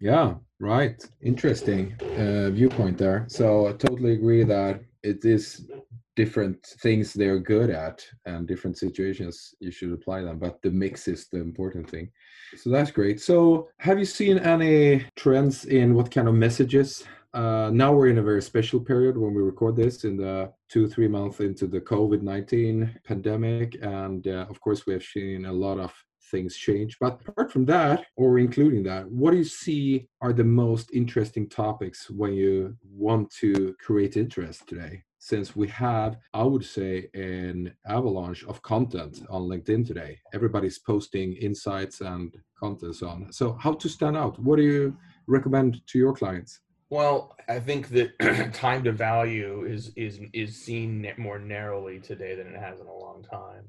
Yeah, 0.00 0.34
right. 0.58 1.02
Interesting 1.22 1.94
uh, 2.16 2.50
viewpoint 2.50 2.98
there. 2.98 3.24
So 3.28 3.68
I 3.68 3.72
totally 3.72 4.12
agree 4.12 4.42
that 4.44 4.82
it 5.02 5.24
is 5.24 5.70
different 6.14 6.64
things 6.80 7.12
they're 7.12 7.38
good 7.38 7.70
at 7.70 8.04
and 8.26 8.46
different 8.46 8.76
situations 8.76 9.54
you 9.60 9.70
should 9.70 9.92
apply 9.92 10.22
them 10.22 10.38
but 10.38 10.60
the 10.62 10.70
mix 10.70 11.08
is 11.08 11.28
the 11.28 11.40
important 11.40 11.88
thing. 11.88 12.10
So 12.56 12.70
that's 12.70 12.90
great. 12.90 13.20
So 13.20 13.68
have 13.78 13.98
you 13.98 14.04
seen 14.04 14.38
any 14.38 15.06
trends 15.16 15.64
in 15.64 15.94
what 15.94 16.10
kind 16.10 16.28
of 16.28 16.34
messages? 16.34 17.04
Uh, 17.34 17.70
now 17.72 17.92
we're 17.94 18.08
in 18.08 18.18
a 18.18 18.22
very 18.22 18.42
special 18.42 18.78
period 18.78 19.16
when 19.16 19.32
we 19.32 19.40
record 19.40 19.74
this 19.74 20.04
in 20.04 20.18
the 20.18 20.52
two 20.68 20.86
three 20.86 21.08
months 21.08 21.40
into 21.40 21.66
the 21.66 21.80
covid-19 21.80 22.94
pandemic 23.04 23.78
and 23.80 24.26
uh, 24.28 24.44
of 24.50 24.60
course 24.60 24.84
we 24.84 24.92
have 24.92 25.02
seen 25.02 25.46
a 25.46 25.52
lot 25.52 25.78
of 25.78 25.94
things 26.30 26.56
change. 26.56 26.98
But 27.00 27.20
apart 27.26 27.50
from 27.50 27.64
that 27.66 28.04
or 28.16 28.38
including 28.38 28.82
that 28.84 29.10
what 29.10 29.30
do 29.30 29.38
you 29.38 29.44
see 29.44 30.08
are 30.20 30.34
the 30.34 30.44
most 30.44 30.90
interesting 30.92 31.48
topics 31.48 32.10
when 32.10 32.34
you 32.34 32.76
want 32.84 33.30
to 33.40 33.74
create 33.80 34.18
interest 34.18 34.68
today 34.68 35.02
since 35.22 35.54
we 35.54 35.68
have, 35.68 36.16
I 36.34 36.42
would 36.42 36.64
say, 36.64 37.08
an 37.14 37.72
avalanche 37.86 38.42
of 38.44 38.60
content 38.62 39.20
mm. 39.20 39.26
on 39.30 39.42
LinkedIn 39.42 39.86
today. 39.86 40.18
Everybody's 40.34 40.80
posting 40.80 41.34
insights 41.34 42.00
and 42.00 42.34
content 42.58 43.00
on. 43.04 43.32
So, 43.32 43.52
how 43.52 43.74
to 43.74 43.88
stand 43.88 44.16
out? 44.16 44.36
What 44.40 44.56
do 44.56 44.64
you 44.64 44.96
recommend 45.28 45.80
to 45.86 45.96
your 45.96 46.12
clients? 46.12 46.58
Well, 46.90 47.36
I 47.48 47.60
think 47.60 47.90
that 47.90 48.18
time 48.52 48.82
to 48.82 48.90
value 48.90 49.64
is 49.64 49.92
is 49.94 50.18
is 50.32 50.60
seen 50.60 51.06
more 51.16 51.38
narrowly 51.38 52.00
today 52.00 52.34
than 52.34 52.48
it 52.48 52.60
has 52.60 52.80
in 52.80 52.88
a 52.88 52.98
long 53.06 53.22
time. 53.22 53.64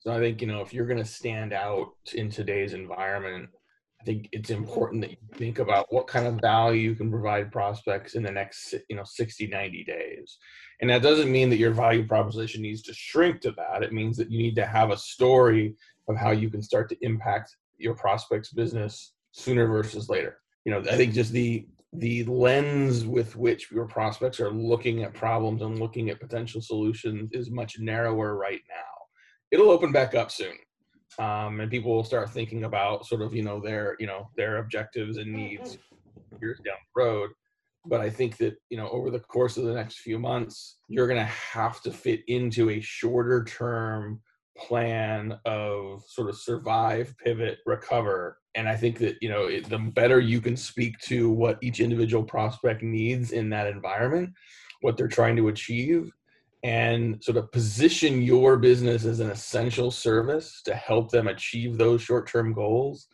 So 0.00 0.12
I 0.12 0.18
think 0.18 0.40
you 0.40 0.48
know 0.48 0.62
if 0.62 0.74
you're 0.74 0.92
going 0.92 1.04
to 1.06 1.16
stand 1.20 1.52
out 1.52 1.92
in 2.12 2.28
today's 2.28 2.72
environment, 2.72 3.50
I 4.00 4.04
think 4.04 4.28
it's 4.30 4.50
important 4.50 5.02
that 5.02 5.10
you 5.10 5.16
think 5.34 5.58
about 5.58 5.92
what 5.92 6.06
kind 6.06 6.26
of 6.26 6.40
value 6.40 6.90
you 6.90 6.94
can 6.94 7.10
provide 7.10 7.50
prospects 7.50 8.14
in 8.14 8.22
the 8.22 8.30
next, 8.30 8.74
you 8.88 8.96
know, 8.96 9.02
60, 9.04 9.48
90 9.48 9.84
days. 9.84 10.38
And 10.80 10.88
that 10.90 11.02
doesn't 11.02 11.32
mean 11.32 11.50
that 11.50 11.58
your 11.58 11.72
value 11.72 12.06
proposition 12.06 12.62
needs 12.62 12.82
to 12.82 12.94
shrink 12.94 13.40
to 13.40 13.50
that. 13.52 13.82
It 13.82 13.92
means 13.92 14.16
that 14.16 14.30
you 14.30 14.38
need 14.38 14.54
to 14.54 14.66
have 14.66 14.90
a 14.90 14.96
story 14.96 15.74
of 16.08 16.16
how 16.16 16.30
you 16.30 16.48
can 16.48 16.62
start 16.62 16.88
to 16.90 16.96
impact 17.04 17.56
your 17.76 17.94
prospects 17.94 18.52
business 18.52 19.14
sooner 19.32 19.66
versus 19.66 20.08
later. 20.08 20.38
You 20.64 20.72
know, 20.72 20.80
I 20.80 20.96
think 20.96 21.14
just 21.14 21.32
the 21.32 21.66
the 21.94 22.22
lens 22.24 23.06
with 23.06 23.34
which 23.34 23.70
your 23.70 23.86
prospects 23.86 24.40
are 24.40 24.50
looking 24.50 25.02
at 25.04 25.14
problems 25.14 25.62
and 25.62 25.80
looking 25.80 26.10
at 26.10 26.20
potential 26.20 26.60
solutions 26.60 27.30
is 27.32 27.50
much 27.50 27.78
narrower 27.78 28.36
right 28.36 28.60
now. 28.68 28.84
It'll 29.50 29.70
open 29.70 29.90
back 29.90 30.14
up 30.14 30.30
soon 30.30 30.52
um, 31.18 31.60
and 31.60 31.70
people 31.70 31.94
will 31.94 32.04
start 32.04 32.30
thinking 32.30 32.64
about 32.64 33.06
sort 33.06 33.22
of 33.22 33.34
you 33.34 33.42
know 33.42 33.60
their 33.60 33.96
you 33.98 34.06
know 34.06 34.28
their 34.36 34.58
objectives 34.58 35.16
and 35.16 35.32
needs 35.32 35.78
years 36.40 36.60
down 36.64 36.76
the 36.94 37.02
road. 37.02 37.30
But 37.86 38.00
i 38.00 38.10
think 38.10 38.36
that 38.38 38.56
you 38.70 38.76
know 38.76 38.88
over 38.90 39.10
the 39.10 39.20
course 39.20 39.56
of 39.56 39.64
the 39.64 39.74
next 39.74 39.98
few 39.98 40.18
months 40.18 40.78
you're 40.88 41.06
going 41.06 41.20
to 41.20 41.24
have 41.24 41.80
to 41.82 41.90
fit 41.90 42.20
into 42.26 42.70
a 42.70 42.80
shorter 42.80 43.44
term 43.44 44.20
plan 44.56 45.38
of 45.44 46.02
sort 46.08 46.28
of 46.28 46.36
survive 46.36 47.14
pivot 47.24 47.58
recover. 47.66 48.38
And 48.54 48.68
i 48.68 48.76
think 48.76 48.98
that 48.98 49.16
you 49.20 49.28
know 49.28 49.44
it, 49.44 49.68
the 49.68 49.78
better 49.78 50.20
you 50.20 50.40
can 50.40 50.56
speak 50.56 50.98
to 51.00 51.30
what 51.30 51.58
each 51.62 51.80
individual 51.80 52.24
prospect 52.24 52.82
needs 52.82 53.32
in 53.32 53.48
that 53.50 53.68
environment 53.68 54.30
what 54.80 54.96
they're 54.96 55.08
trying 55.08 55.36
to 55.36 55.48
achieve 55.48 56.10
and 56.62 57.22
sort 57.22 57.36
of 57.36 57.50
position 57.52 58.20
your 58.20 58.56
business 58.56 59.04
as 59.04 59.20
an 59.20 59.30
essential 59.30 59.90
service 59.90 60.60
to 60.64 60.74
help 60.74 61.10
them 61.10 61.28
achieve 61.28 61.78
those 61.78 62.02
short-term 62.02 62.52
goals 62.52 63.08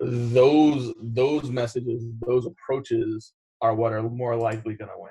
those 0.00 0.92
those 1.02 1.50
messages 1.50 2.04
those 2.26 2.46
approaches 2.46 3.32
are 3.60 3.74
what 3.74 3.92
are 3.92 4.02
more 4.02 4.36
likely 4.36 4.74
going 4.74 4.90
to 4.90 4.98
win. 4.98 5.10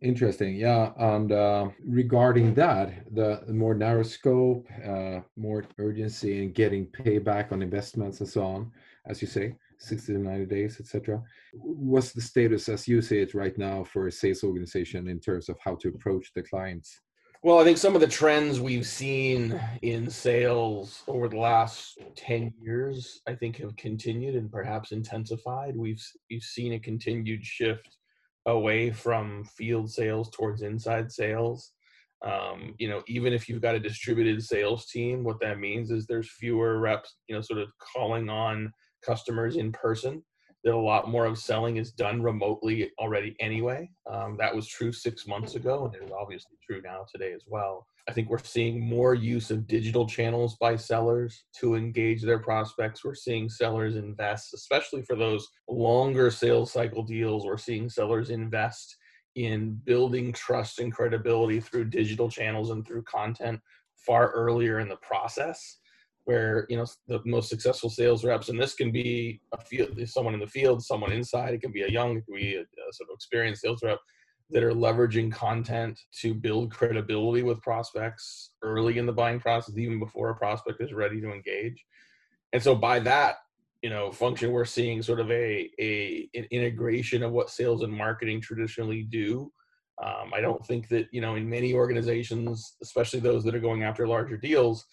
Interesting. 0.00 0.56
Yeah 0.56 0.92
and 0.98 1.32
uh, 1.32 1.68
regarding 1.84 2.54
that 2.54 3.04
the 3.14 3.42
more 3.48 3.74
narrow 3.74 4.04
scope 4.04 4.66
uh, 4.86 5.20
more 5.36 5.64
urgency 5.78 6.42
in 6.42 6.52
getting 6.52 6.86
payback 6.86 7.52
on 7.52 7.62
investments 7.62 8.20
and 8.20 8.28
so 8.28 8.42
on 8.42 8.70
as 9.06 9.20
you 9.20 9.28
say 9.28 9.54
60 9.80 10.14
to 10.14 10.18
90 10.18 10.46
days 10.46 10.80
etc 10.80 11.22
what's 11.52 12.12
the 12.12 12.20
status 12.20 12.68
as 12.68 12.88
you 12.88 13.00
see 13.00 13.18
it 13.18 13.34
right 13.34 13.56
now 13.58 13.84
for 13.84 14.06
a 14.06 14.12
sales 14.12 14.44
organization 14.44 15.08
in 15.08 15.20
terms 15.20 15.48
of 15.48 15.56
how 15.64 15.74
to 15.76 15.88
approach 15.88 16.32
the 16.34 16.42
clients 16.42 17.00
well, 17.42 17.60
I 17.60 17.64
think 17.64 17.78
some 17.78 17.94
of 17.94 18.00
the 18.00 18.08
trends 18.08 18.60
we've 18.60 18.86
seen 18.86 19.60
in 19.82 20.10
sales 20.10 21.02
over 21.06 21.28
the 21.28 21.38
last 21.38 21.98
10 22.16 22.52
years, 22.60 23.20
I 23.28 23.34
think 23.34 23.58
have 23.58 23.76
continued 23.76 24.34
and 24.34 24.50
perhaps 24.50 24.90
intensified. 24.90 25.76
We've, 25.76 26.02
we've 26.30 26.42
seen 26.42 26.72
a 26.72 26.80
continued 26.80 27.44
shift 27.44 27.96
away 28.46 28.90
from 28.90 29.44
field 29.44 29.90
sales 29.90 30.30
towards 30.30 30.62
inside 30.62 31.12
sales. 31.12 31.72
Um, 32.24 32.74
you 32.78 32.88
know, 32.88 33.02
even 33.06 33.32
if 33.32 33.48
you've 33.48 33.62
got 33.62 33.76
a 33.76 33.80
distributed 33.80 34.42
sales 34.42 34.86
team, 34.86 35.22
what 35.22 35.38
that 35.40 35.60
means 35.60 35.92
is 35.92 36.06
there's 36.06 36.32
fewer 36.32 36.80
reps, 36.80 37.18
you 37.28 37.36
know, 37.36 37.40
sort 37.40 37.60
of 37.60 37.68
calling 37.78 38.28
on 38.28 38.72
customers 39.04 39.56
in 39.56 39.70
person 39.70 40.24
that 40.64 40.74
a 40.74 40.76
lot 40.76 41.08
more 41.08 41.26
of 41.26 41.38
selling 41.38 41.76
is 41.76 41.92
done 41.92 42.22
remotely 42.22 42.90
already 42.98 43.36
anyway. 43.40 43.88
Um, 44.10 44.36
that 44.38 44.54
was 44.54 44.66
true 44.66 44.92
six 44.92 45.26
months 45.26 45.54
ago, 45.54 45.86
and 45.86 45.94
it 45.94 46.04
is 46.04 46.10
obviously 46.10 46.56
true 46.64 46.80
now 46.82 47.04
today 47.12 47.32
as 47.32 47.44
well. 47.46 47.86
I 48.08 48.12
think 48.12 48.30
we're 48.30 48.38
seeing 48.38 48.80
more 48.80 49.14
use 49.14 49.50
of 49.50 49.66
digital 49.66 50.06
channels 50.06 50.56
by 50.56 50.76
sellers 50.76 51.44
to 51.60 51.74
engage 51.74 52.22
their 52.22 52.38
prospects. 52.38 53.04
We're 53.04 53.14
seeing 53.14 53.50
sellers 53.50 53.96
invest, 53.96 54.54
especially 54.54 55.02
for 55.02 55.14
those 55.14 55.46
longer 55.68 56.30
sales 56.30 56.72
cycle 56.72 57.02
deals. 57.02 57.44
We're 57.44 57.58
seeing 57.58 57.90
sellers 57.90 58.30
invest 58.30 58.96
in 59.36 59.78
building 59.84 60.32
trust 60.32 60.80
and 60.80 60.92
credibility 60.92 61.60
through 61.60 61.84
digital 61.84 62.30
channels 62.30 62.70
and 62.70 62.86
through 62.86 63.02
content 63.02 63.60
far 64.06 64.30
earlier 64.30 64.80
in 64.80 64.88
the 64.88 64.96
process 64.96 65.77
where 66.28 66.66
you 66.68 66.76
know 66.76 66.84
the 67.06 67.22
most 67.24 67.48
successful 67.48 67.88
sales 67.88 68.22
reps, 68.22 68.50
and 68.50 68.60
this 68.60 68.74
can 68.74 68.92
be 68.92 69.40
a 69.54 69.64
field, 69.64 69.98
someone 70.06 70.34
in 70.34 70.40
the 70.40 70.46
field, 70.46 70.84
someone 70.84 71.10
inside. 71.10 71.54
It 71.54 71.62
can 71.62 71.72
be 71.72 71.84
a 71.84 71.88
young, 71.88 72.18
it 72.18 72.26
can 72.26 72.34
be 72.34 72.56
a, 72.56 72.60
a 72.60 72.92
sort 72.92 73.08
of 73.08 73.14
experienced 73.14 73.62
sales 73.62 73.82
rep 73.82 73.98
that 74.50 74.62
are 74.62 74.74
leveraging 74.74 75.32
content 75.32 75.98
to 76.20 76.34
build 76.34 76.70
credibility 76.70 77.42
with 77.42 77.62
prospects 77.62 78.50
early 78.62 78.98
in 78.98 79.06
the 79.06 79.12
buying 79.12 79.40
process, 79.40 79.78
even 79.78 79.98
before 79.98 80.28
a 80.28 80.34
prospect 80.34 80.82
is 80.82 80.92
ready 80.92 81.18
to 81.18 81.32
engage. 81.32 81.82
And 82.52 82.62
so 82.62 82.74
by 82.74 82.98
that, 83.00 83.36
you 83.80 83.88
know, 83.88 84.12
function, 84.12 84.52
we're 84.52 84.66
seeing 84.66 85.00
sort 85.00 85.20
of 85.20 85.30
a, 85.30 85.70
a 85.80 86.28
an 86.34 86.46
integration 86.50 87.22
of 87.22 87.32
what 87.32 87.48
sales 87.48 87.82
and 87.82 87.92
marketing 87.92 88.42
traditionally 88.42 89.02
do. 89.04 89.50
Um, 90.04 90.34
I 90.34 90.42
don't 90.42 90.64
think 90.66 90.88
that 90.88 91.06
you 91.10 91.22
know 91.22 91.36
in 91.36 91.48
many 91.48 91.72
organizations, 91.72 92.76
especially 92.82 93.20
those 93.20 93.44
that 93.44 93.54
are 93.54 93.66
going 93.68 93.82
after 93.82 94.06
larger 94.06 94.36
deals, 94.36 94.84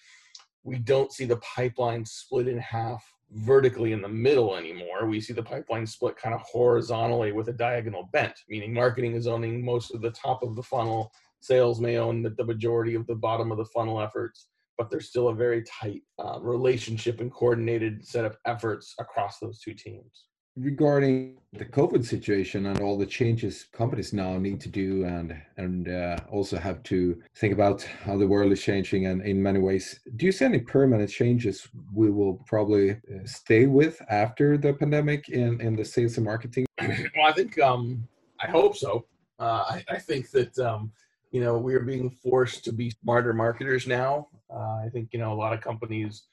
we 0.65 0.79
don't 0.79 1.13
see 1.13 1.25
the 1.25 1.37
pipeline 1.37 2.03
split 2.03 2.47
in 2.47 2.57
half 2.57 3.05
vertically 3.31 3.93
in 3.93 4.01
the 4.01 4.09
middle 4.09 4.55
anymore. 4.55 5.05
We 5.05 5.21
see 5.21 5.33
the 5.33 5.43
pipeline 5.43 5.85
split 5.85 6.17
kind 6.17 6.33
of 6.33 6.41
horizontally 6.41 7.31
with 7.31 7.47
a 7.49 7.53
diagonal 7.53 8.09
bent, 8.11 8.33
meaning 8.49 8.73
marketing 8.73 9.13
is 9.13 9.27
owning 9.27 9.63
most 9.63 9.93
of 9.93 10.01
the 10.01 10.11
top 10.11 10.41
of 10.41 10.55
the 10.55 10.63
funnel, 10.63 11.11
sales 11.39 11.79
may 11.79 11.97
own 11.97 12.23
the, 12.23 12.31
the 12.31 12.43
majority 12.43 12.95
of 12.95 13.05
the 13.05 13.15
bottom 13.15 13.51
of 13.51 13.59
the 13.59 13.65
funnel 13.65 14.01
efforts, 14.01 14.47
but 14.77 14.89
there's 14.89 15.07
still 15.07 15.29
a 15.29 15.35
very 15.35 15.63
tight 15.63 16.01
uh, 16.19 16.39
relationship 16.41 17.21
and 17.21 17.31
coordinated 17.31 18.05
set 18.05 18.25
of 18.25 18.35
efforts 18.45 18.95
across 18.99 19.37
those 19.39 19.59
two 19.59 19.73
teams 19.73 20.25
regarding 20.57 21.37
the 21.53 21.65
COVID 21.65 22.05
situation 22.05 22.65
and 22.65 22.81
all 22.81 22.97
the 22.97 23.05
changes 23.05 23.65
companies 23.71 24.13
now 24.13 24.37
need 24.37 24.59
to 24.61 24.69
do, 24.69 25.05
and 25.05 25.35
and 25.57 25.89
uh, 25.89 26.17
also 26.29 26.57
have 26.57 26.83
to 26.83 27.21
think 27.35 27.53
about 27.53 27.81
how 28.03 28.17
the 28.17 28.27
world 28.27 28.51
is 28.51 28.61
changing, 28.61 29.05
and 29.07 29.21
in 29.21 29.41
many 29.41 29.59
ways, 29.59 29.99
do 30.15 30.25
you 30.25 30.31
see 30.31 30.45
any 30.45 30.59
permanent 30.59 31.09
changes 31.09 31.67
we 31.93 32.11
will 32.11 32.35
probably 32.45 32.91
uh, 32.91 33.25
stay 33.25 33.65
with 33.65 34.01
after 34.09 34.57
the 34.57 34.73
pandemic 34.73 35.29
in 35.29 35.61
in 35.61 35.75
the 35.75 35.85
sales 35.85 36.17
and 36.17 36.25
marketing? 36.25 36.65
Well, 36.79 37.27
I 37.27 37.31
think 37.31 37.59
um, 37.59 38.07
I 38.39 38.47
hope 38.47 38.75
so. 38.75 39.05
Uh, 39.39 39.63
I, 39.69 39.83
I, 39.89 39.99
think 39.99 40.31
that 40.31 40.57
um, 40.59 40.91
you 41.31 41.41
know 41.41 41.57
we 41.57 41.73
are 41.73 41.81
being 41.81 42.09
forced 42.09 42.63
to 42.65 42.71
be 42.71 42.89
smarter 42.89 43.33
marketers 43.33 43.87
now. 43.87 44.27
Uh, 44.53 44.85
I 44.85 44.89
think 44.91 45.09
you 45.11 45.19
know 45.19 45.33
a 45.33 45.35
lot 45.35 45.53
of 45.53 45.61
companies 45.61 46.23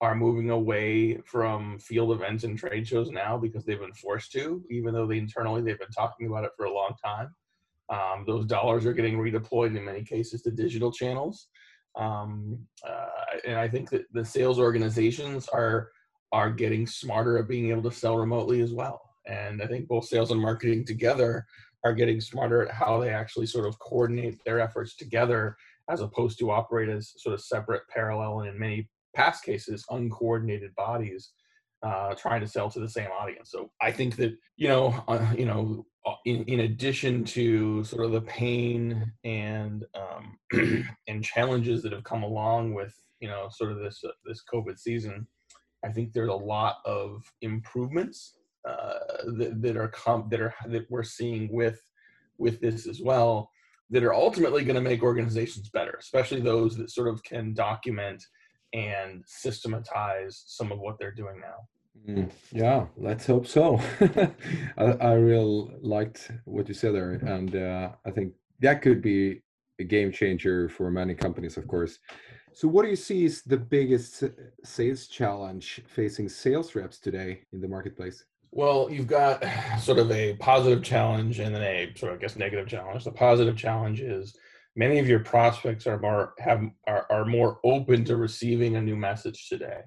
are 0.00 0.14
moving 0.14 0.50
away 0.50 1.18
from 1.26 1.78
field 1.78 2.12
events 2.12 2.44
and 2.44 2.58
trade 2.58 2.86
shows 2.86 3.10
now 3.10 3.36
because 3.36 3.64
they've 3.64 3.80
been 3.80 3.92
forced 3.92 4.32
to, 4.32 4.64
even 4.70 4.94
though 4.94 5.06
they 5.06 5.18
internally 5.18 5.62
they've 5.62 5.78
been 5.78 5.90
talking 5.90 6.26
about 6.26 6.44
it 6.44 6.52
for 6.56 6.66
a 6.66 6.72
long 6.72 6.94
time. 7.04 7.34
Um, 7.90 8.24
those 8.26 8.46
dollars 8.46 8.86
are 8.86 8.92
getting 8.92 9.18
redeployed 9.18 9.76
in 9.76 9.84
many 9.84 10.02
cases 10.02 10.42
to 10.42 10.50
digital 10.50 10.92
channels, 10.92 11.48
um, 11.96 12.58
uh, 12.88 13.06
and 13.46 13.58
I 13.58 13.68
think 13.68 13.90
that 13.90 14.04
the 14.12 14.24
sales 14.24 14.58
organizations 14.58 15.48
are 15.48 15.90
are 16.32 16.50
getting 16.50 16.86
smarter 16.86 17.38
at 17.38 17.48
being 17.48 17.70
able 17.70 17.82
to 17.82 17.96
sell 17.96 18.16
remotely 18.16 18.60
as 18.60 18.72
well. 18.72 19.00
And 19.26 19.60
I 19.60 19.66
think 19.66 19.88
both 19.88 20.04
sales 20.04 20.30
and 20.30 20.40
marketing 20.40 20.84
together 20.84 21.44
are 21.84 21.92
getting 21.92 22.20
smarter 22.20 22.66
at 22.66 22.74
how 22.74 23.00
they 23.00 23.10
actually 23.10 23.46
sort 23.46 23.66
of 23.66 23.78
coordinate 23.80 24.38
their 24.44 24.60
efforts 24.60 24.94
together 24.94 25.56
as 25.88 26.00
opposed 26.00 26.38
to 26.38 26.50
operate 26.50 26.88
as 26.88 27.12
sort 27.16 27.34
of 27.34 27.40
separate, 27.40 27.82
parallel, 27.88 28.40
and 28.40 28.50
in 28.50 28.58
many 28.58 28.88
past 29.14 29.44
cases 29.44 29.84
uncoordinated 29.90 30.74
bodies 30.74 31.32
uh, 31.82 32.14
trying 32.14 32.40
to 32.40 32.46
sell 32.46 32.70
to 32.70 32.80
the 32.80 32.88
same 32.88 33.08
audience. 33.08 33.50
So 33.50 33.70
I 33.80 33.90
think 33.90 34.16
that 34.16 34.36
you 34.56 34.68
know, 34.68 35.02
uh, 35.08 35.32
you 35.36 35.46
know, 35.46 35.86
uh, 36.06 36.14
in, 36.26 36.44
in 36.44 36.60
addition 36.60 37.24
to 37.24 37.84
sort 37.84 38.04
of 38.04 38.12
the 38.12 38.20
pain 38.22 39.12
and 39.24 39.84
um, 39.94 40.88
and 41.08 41.24
challenges 41.24 41.82
that 41.82 41.92
have 41.92 42.04
come 42.04 42.22
along 42.22 42.74
with 42.74 42.94
you 43.20 43.28
know 43.28 43.48
sort 43.50 43.72
of 43.72 43.78
this 43.78 44.02
uh, 44.04 44.10
this 44.24 44.42
COVID 44.52 44.78
season, 44.78 45.26
I 45.84 45.90
think 45.90 46.12
there's 46.12 46.28
a 46.28 46.34
lot 46.34 46.76
of 46.84 47.22
improvements 47.40 48.36
uh, 48.68 48.98
that, 49.38 49.62
that 49.62 49.76
are 49.76 49.88
com- 49.88 50.28
that 50.30 50.40
are 50.40 50.54
that 50.66 50.90
we're 50.90 51.02
seeing 51.02 51.50
with 51.52 51.80
with 52.38 52.60
this 52.60 52.86
as 52.86 53.00
well 53.00 53.50
that 53.90 54.04
are 54.04 54.14
ultimately 54.14 54.64
going 54.64 54.76
to 54.76 54.80
make 54.80 55.02
organizations 55.02 55.68
better, 55.68 55.96
especially 55.98 56.40
those 56.40 56.76
that 56.76 56.90
sort 56.90 57.08
of 57.08 57.22
can 57.24 57.52
document 57.52 58.24
and 58.72 59.24
systematize 59.26 60.42
some 60.46 60.72
of 60.72 60.78
what 60.78 60.98
they're 60.98 61.12
doing 61.12 61.40
now. 61.40 62.14
Mm, 62.14 62.30
yeah, 62.52 62.86
let's 62.96 63.26
hope 63.26 63.46
so. 63.46 63.80
I, 64.78 64.84
I 64.84 65.12
really 65.12 65.70
liked 65.80 66.30
what 66.44 66.68
you 66.68 66.74
said 66.74 66.94
there, 66.94 67.12
and 67.12 67.54
uh, 67.54 67.90
I 68.06 68.10
think 68.10 68.34
that 68.60 68.80
could 68.80 69.02
be 69.02 69.42
a 69.78 69.84
game 69.84 70.12
changer 70.12 70.68
for 70.68 70.90
many 70.90 71.14
companies, 71.14 71.56
of 71.56 71.66
course. 71.66 71.98
So, 72.52 72.68
what 72.68 72.82
do 72.84 72.90
you 72.90 72.96
see 72.96 73.24
is 73.24 73.42
the 73.42 73.56
biggest 73.56 74.24
sales 74.64 75.06
challenge 75.08 75.82
facing 75.86 76.28
sales 76.28 76.74
reps 76.74 76.98
today 76.98 77.42
in 77.52 77.60
the 77.60 77.68
marketplace? 77.68 78.24
Well, 78.52 78.88
you've 78.90 79.06
got 79.06 79.44
sort 79.80 79.98
of 79.98 80.10
a 80.10 80.34
positive 80.34 80.82
challenge 80.82 81.38
and 81.38 81.54
then 81.54 81.62
a 81.62 81.92
sort 81.96 82.12
of, 82.12 82.18
I 82.18 82.20
guess, 82.20 82.36
negative 82.36 82.66
challenge. 82.66 83.04
The 83.04 83.12
positive 83.12 83.56
challenge 83.56 84.00
is 84.00 84.36
many 84.80 84.98
of 84.98 85.06
your 85.06 85.20
prospects 85.20 85.86
are 85.86 85.98
more 85.98 86.32
have 86.38 86.62
are, 86.86 87.06
are 87.10 87.26
more 87.26 87.60
open 87.64 88.02
to 88.06 88.16
receiving 88.16 88.76
a 88.76 88.82
new 88.82 88.96
message 88.96 89.48
today. 89.48 89.82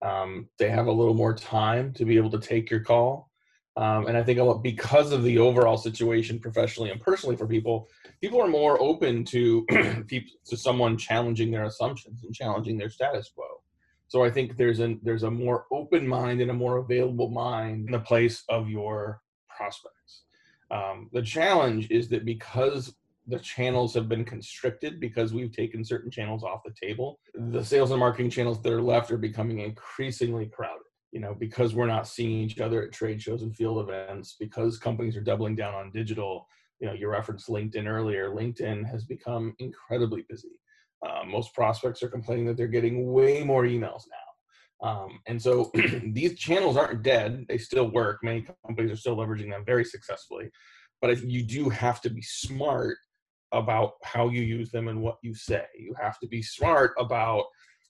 Um, 0.00 0.48
they 0.58 0.70
have 0.70 0.86
a 0.86 0.92
little 1.00 1.12
more 1.12 1.34
time 1.34 1.92
to 1.94 2.06
be 2.06 2.16
able 2.16 2.30
to 2.30 2.40
take 2.40 2.70
your 2.70 2.80
call. 2.80 3.30
Um, 3.76 4.06
and 4.06 4.16
I 4.16 4.22
think 4.24 4.40
because 4.62 5.12
of 5.12 5.22
the 5.22 5.38
overall 5.38 5.76
situation, 5.76 6.40
professionally 6.40 6.90
and 6.90 7.00
personally, 7.00 7.36
for 7.36 7.46
people, 7.46 7.88
people 8.22 8.40
are 8.40 8.48
more 8.48 8.80
open 8.80 9.24
to 9.26 9.66
people 10.06 10.32
to 10.46 10.56
someone 10.56 10.96
challenging 10.96 11.50
their 11.50 11.64
assumptions 11.64 12.24
and 12.24 12.34
challenging 12.34 12.78
their 12.78 12.90
status 12.90 13.30
quo. 13.34 13.46
So 14.08 14.24
I 14.24 14.30
think 14.30 14.56
there's 14.56 14.80
a 14.80 14.96
there's 15.02 15.24
a 15.24 15.30
more 15.30 15.66
open 15.70 16.08
mind 16.08 16.40
and 16.40 16.50
a 16.50 16.60
more 16.64 16.78
available 16.78 17.28
mind 17.28 17.86
in 17.86 17.92
the 17.92 18.00
place 18.00 18.44
of 18.48 18.70
your 18.70 19.20
prospects. 19.54 20.22
Um, 20.70 21.10
the 21.12 21.22
challenge 21.22 21.90
is 21.90 22.08
that 22.08 22.24
because 22.24 22.94
the 23.28 23.38
channels 23.38 23.92
have 23.94 24.08
been 24.08 24.24
constricted 24.24 24.98
because 24.98 25.34
we've 25.34 25.52
taken 25.52 25.84
certain 25.84 26.10
channels 26.10 26.42
off 26.42 26.62
the 26.64 26.74
table. 26.80 27.20
The 27.34 27.62
sales 27.62 27.90
and 27.90 28.00
marketing 28.00 28.30
channels 28.30 28.60
that 28.62 28.72
are 28.72 28.82
left 28.82 29.10
are 29.10 29.18
becoming 29.18 29.60
increasingly 29.60 30.46
crowded. 30.46 30.82
You 31.12 31.20
know, 31.20 31.34
because 31.38 31.74
we're 31.74 31.86
not 31.86 32.06
seeing 32.06 32.40
each 32.40 32.60
other 32.60 32.82
at 32.82 32.92
trade 32.92 33.22
shows 33.22 33.42
and 33.42 33.54
field 33.54 33.78
events, 33.78 34.36
because 34.38 34.78
companies 34.78 35.16
are 35.16 35.22
doubling 35.22 35.56
down 35.56 35.74
on 35.74 35.90
digital. 35.90 36.46
You 36.80 36.88
know, 36.88 36.92
you 36.92 37.08
referenced 37.08 37.48
LinkedIn 37.48 37.86
earlier. 37.86 38.30
LinkedIn 38.30 38.88
has 38.90 39.04
become 39.04 39.54
incredibly 39.58 40.24
busy. 40.28 40.60
Uh, 41.06 41.24
most 41.24 41.54
prospects 41.54 42.02
are 42.02 42.08
complaining 42.08 42.46
that 42.46 42.56
they're 42.56 42.66
getting 42.66 43.10
way 43.10 43.42
more 43.42 43.64
emails 43.64 44.02
now. 44.10 44.88
Um, 44.88 45.20
and 45.26 45.40
so 45.40 45.70
these 46.12 46.38
channels 46.38 46.76
aren't 46.76 47.02
dead; 47.02 47.46
they 47.48 47.58
still 47.58 47.90
work. 47.90 48.18
Many 48.22 48.46
companies 48.66 48.92
are 48.92 48.96
still 48.96 49.16
leveraging 49.16 49.50
them 49.50 49.64
very 49.64 49.84
successfully. 49.84 50.50
But 51.00 51.22
you 51.22 51.42
do 51.42 51.68
have 51.68 52.00
to 52.02 52.10
be 52.10 52.22
smart 52.22 52.98
about 53.52 53.92
how 54.02 54.28
you 54.28 54.42
use 54.42 54.70
them 54.70 54.88
and 54.88 55.00
what 55.02 55.16
you 55.22 55.34
say. 55.34 55.64
You 55.78 55.94
have 56.00 56.18
to 56.20 56.28
be 56.28 56.42
smart 56.42 56.92
about 56.98 57.44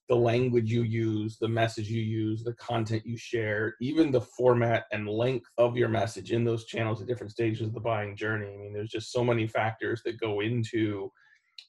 the 0.08 0.16
language 0.16 0.72
you 0.72 0.82
use, 0.82 1.36
the 1.36 1.48
message 1.48 1.90
you 1.90 2.02
use, 2.02 2.42
the 2.42 2.54
content 2.54 3.04
you 3.04 3.16
share, 3.16 3.74
even 3.80 4.10
the 4.10 4.20
format 4.20 4.84
and 4.90 5.06
length 5.06 5.50
of 5.58 5.76
your 5.76 5.88
message 5.88 6.32
in 6.32 6.44
those 6.44 6.64
channels 6.64 7.00
at 7.00 7.06
different 7.06 7.32
stages 7.32 7.66
of 7.66 7.74
the 7.74 7.80
buying 7.80 8.16
journey. 8.16 8.46
I 8.46 8.56
mean, 8.56 8.72
there's 8.72 8.90
just 8.90 9.12
so 9.12 9.22
many 9.22 9.46
factors 9.46 10.00
that 10.04 10.18
go 10.18 10.40
into 10.40 11.12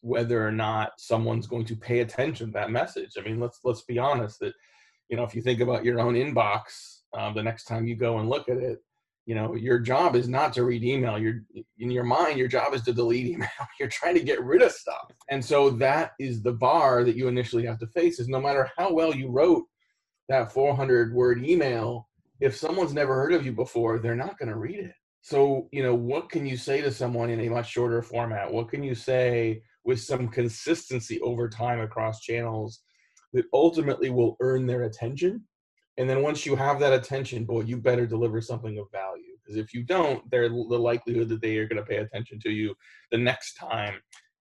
whether 0.01 0.45
or 0.45 0.51
not 0.51 0.91
someone's 0.97 1.47
going 1.47 1.65
to 1.65 1.75
pay 1.75 1.99
attention 1.99 2.47
to 2.47 2.53
that 2.53 2.71
message. 2.71 3.11
I 3.17 3.21
mean, 3.21 3.39
let's 3.39 3.59
let's 3.65 3.81
be 3.81 3.99
honest 3.99 4.39
that 4.39 4.53
you 5.09 5.17
know 5.17 5.23
if 5.23 5.35
you 5.35 5.41
think 5.41 5.59
about 5.59 5.83
your 5.83 5.99
own 5.99 6.13
inbox, 6.13 7.01
um, 7.13 7.33
the 7.33 7.43
next 7.43 7.65
time 7.65 7.87
you 7.87 7.95
go 7.95 8.19
and 8.19 8.29
look 8.29 8.47
at 8.47 8.57
it, 8.57 8.79
you 9.29 9.35
know 9.35 9.53
your 9.53 9.77
job 9.77 10.15
is 10.15 10.27
not 10.27 10.53
to 10.53 10.63
read 10.63 10.83
email. 10.83 11.19
You're 11.19 11.43
in 11.77 11.91
your 11.91 12.03
mind 12.03 12.39
your 12.39 12.47
job 12.47 12.73
is 12.73 12.81
to 12.81 12.93
delete 12.93 13.27
email. 13.27 13.47
You're 13.79 13.87
trying 13.87 14.15
to 14.15 14.23
get 14.23 14.43
rid 14.43 14.63
of 14.63 14.71
stuff. 14.71 15.11
And 15.29 15.45
so 15.45 15.69
that 15.69 16.13
is 16.19 16.41
the 16.41 16.53
bar 16.53 17.03
that 17.03 17.15
you 17.15 17.27
initially 17.27 17.63
have 17.67 17.77
to 17.81 17.87
face 17.87 18.19
is 18.19 18.27
no 18.27 18.41
matter 18.41 18.71
how 18.75 18.91
well 18.91 19.15
you 19.15 19.29
wrote 19.29 19.65
that 20.29 20.51
400 20.51 21.13
word 21.13 21.45
email 21.45 22.09
if 22.39 22.57
someone's 22.57 22.91
never 22.91 23.13
heard 23.13 23.33
of 23.33 23.45
you 23.45 23.51
before 23.51 23.99
they're 23.99 24.15
not 24.15 24.39
going 24.39 24.49
to 24.49 24.57
read 24.57 24.79
it. 24.79 24.95
So 25.21 25.69
you 25.71 25.83
know 25.83 25.93
what 25.93 26.31
can 26.31 26.47
you 26.47 26.57
say 26.57 26.81
to 26.81 26.91
someone 26.91 27.29
in 27.29 27.41
a 27.41 27.49
much 27.49 27.69
shorter 27.69 28.01
format? 28.01 28.51
What 28.51 28.69
can 28.69 28.81
you 28.81 28.95
say 28.95 29.61
with 29.85 30.01
some 30.01 30.27
consistency 30.27 31.21
over 31.21 31.47
time 31.47 31.81
across 31.81 32.21
channels 32.21 32.81
that 33.33 33.45
ultimately 33.53 34.09
will 34.09 34.37
earn 34.39 34.65
their 34.65 34.85
attention 34.85 35.45
and 35.99 36.09
then 36.09 36.23
once 36.23 36.45
you 36.45 36.55
have 36.55 36.79
that 36.79 36.93
attention, 36.93 37.43
boy, 37.43 37.61
you 37.61 37.75
better 37.75 38.07
deliver 38.07 38.39
something 38.39 38.77
of 38.79 38.89
value. 38.89 39.35
Because 39.37 39.57
if 39.57 39.73
you 39.73 39.83
don't, 39.83 40.23
the 40.31 40.47
likelihood 40.49 41.27
that 41.27 41.41
they 41.41 41.57
are 41.57 41.67
going 41.67 41.77
to 41.77 41.85
pay 41.85 41.97
attention 41.97 42.39
to 42.39 42.49
you 42.49 42.73
the 43.11 43.17
next 43.17 43.55
time 43.55 43.95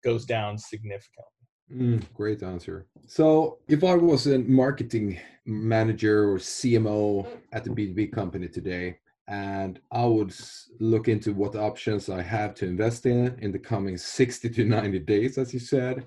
goes 0.04 0.24
down 0.24 0.60
significantly. 0.60 1.26
Mm, 1.74 2.04
great 2.14 2.44
answer. 2.44 2.86
So, 3.08 3.58
if 3.68 3.84
I 3.84 3.96
was 3.96 4.28
a 4.28 4.38
marketing 4.38 5.20
manager 5.46 6.32
or 6.32 6.38
CMO 6.38 7.28
at 7.52 7.64
the 7.64 7.72
B2B 7.72 8.14
company 8.14 8.48
today, 8.48 9.00
and 9.28 9.80
I 9.92 10.06
would 10.06 10.34
look 10.80 11.08
into 11.08 11.34
what 11.34 11.56
options 11.56 12.08
I 12.08 12.22
have 12.22 12.54
to 12.56 12.68
invest 12.68 13.08
in 13.08 13.38
in 13.42 13.52
the 13.52 13.60
coming 13.60 13.98
60 13.98 14.50
to 14.50 14.64
90 14.64 15.00
days, 15.00 15.38
as 15.40 15.54
you 15.54 15.60
said, 15.60 16.06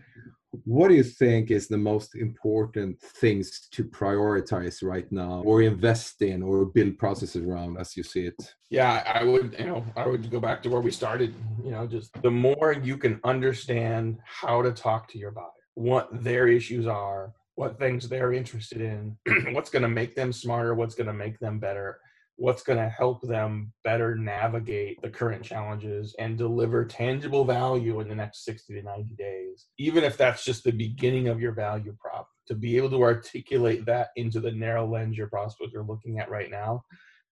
what 0.70 0.86
do 0.86 0.94
you 0.94 1.02
think 1.02 1.50
is 1.50 1.66
the 1.66 1.76
most 1.76 2.14
important 2.14 3.00
things 3.00 3.66
to 3.72 3.82
prioritize 3.82 4.84
right 4.84 5.10
now 5.10 5.42
or 5.44 5.62
invest 5.62 6.22
in 6.22 6.44
or 6.44 6.64
build 6.64 6.96
processes 6.96 7.44
around 7.44 7.76
as 7.76 7.96
you 7.96 8.04
see 8.04 8.26
it? 8.26 8.54
Yeah 8.70 9.02
i 9.04 9.24
would 9.24 9.56
you 9.58 9.66
know 9.66 9.84
i 9.96 10.06
would 10.06 10.30
go 10.30 10.38
back 10.38 10.62
to 10.62 10.68
where 10.70 10.80
we 10.80 10.92
started 10.92 11.34
you 11.64 11.72
know 11.72 11.88
just 11.88 12.10
the 12.22 12.30
more 12.30 12.72
you 12.72 12.96
can 12.96 13.18
understand 13.24 14.18
how 14.24 14.62
to 14.62 14.70
talk 14.70 15.08
to 15.08 15.18
your 15.18 15.32
buyer 15.32 15.60
what 15.74 16.06
their 16.22 16.46
issues 16.46 16.86
are 16.86 17.32
what 17.56 17.80
things 17.80 18.08
they're 18.08 18.32
interested 18.32 18.80
in 18.80 19.16
what's 19.54 19.70
going 19.70 19.82
to 19.82 19.88
make 20.00 20.14
them 20.14 20.32
smarter 20.32 20.76
what's 20.76 20.94
going 20.94 21.08
to 21.08 21.20
make 21.24 21.36
them 21.40 21.58
better 21.58 21.98
what's 22.40 22.62
going 22.62 22.78
to 22.78 22.88
help 22.88 23.20
them 23.20 23.70
better 23.84 24.16
navigate 24.16 25.00
the 25.02 25.10
current 25.10 25.44
challenges 25.44 26.14
and 26.18 26.38
deliver 26.38 26.86
tangible 26.86 27.44
value 27.44 28.00
in 28.00 28.08
the 28.08 28.14
next 28.14 28.44
60 28.46 28.74
to 28.74 28.82
90 28.82 29.14
days 29.14 29.66
even 29.78 30.02
if 30.02 30.16
that's 30.16 30.42
just 30.44 30.64
the 30.64 30.70
beginning 30.72 31.28
of 31.28 31.40
your 31.40 31.52
value 31.52 31.94
prop 32.00 32.26
to 32.46 32.54
be 32.54 32.78
able 32.78 32.88
to 32.88 33.02
articulate 33.02 33.84
that 33.84 34.08
into 34.16 34.40
the 34.40 34.50
narrow 34.50 34.86
lens 34.86 35.18
your 35.18 35.28
prospects 35.28 35.74
are 35.74 35.84
looking 35.84 36.18
at 36.18 36.30
right 36.30 36.50
now 36.50 36.82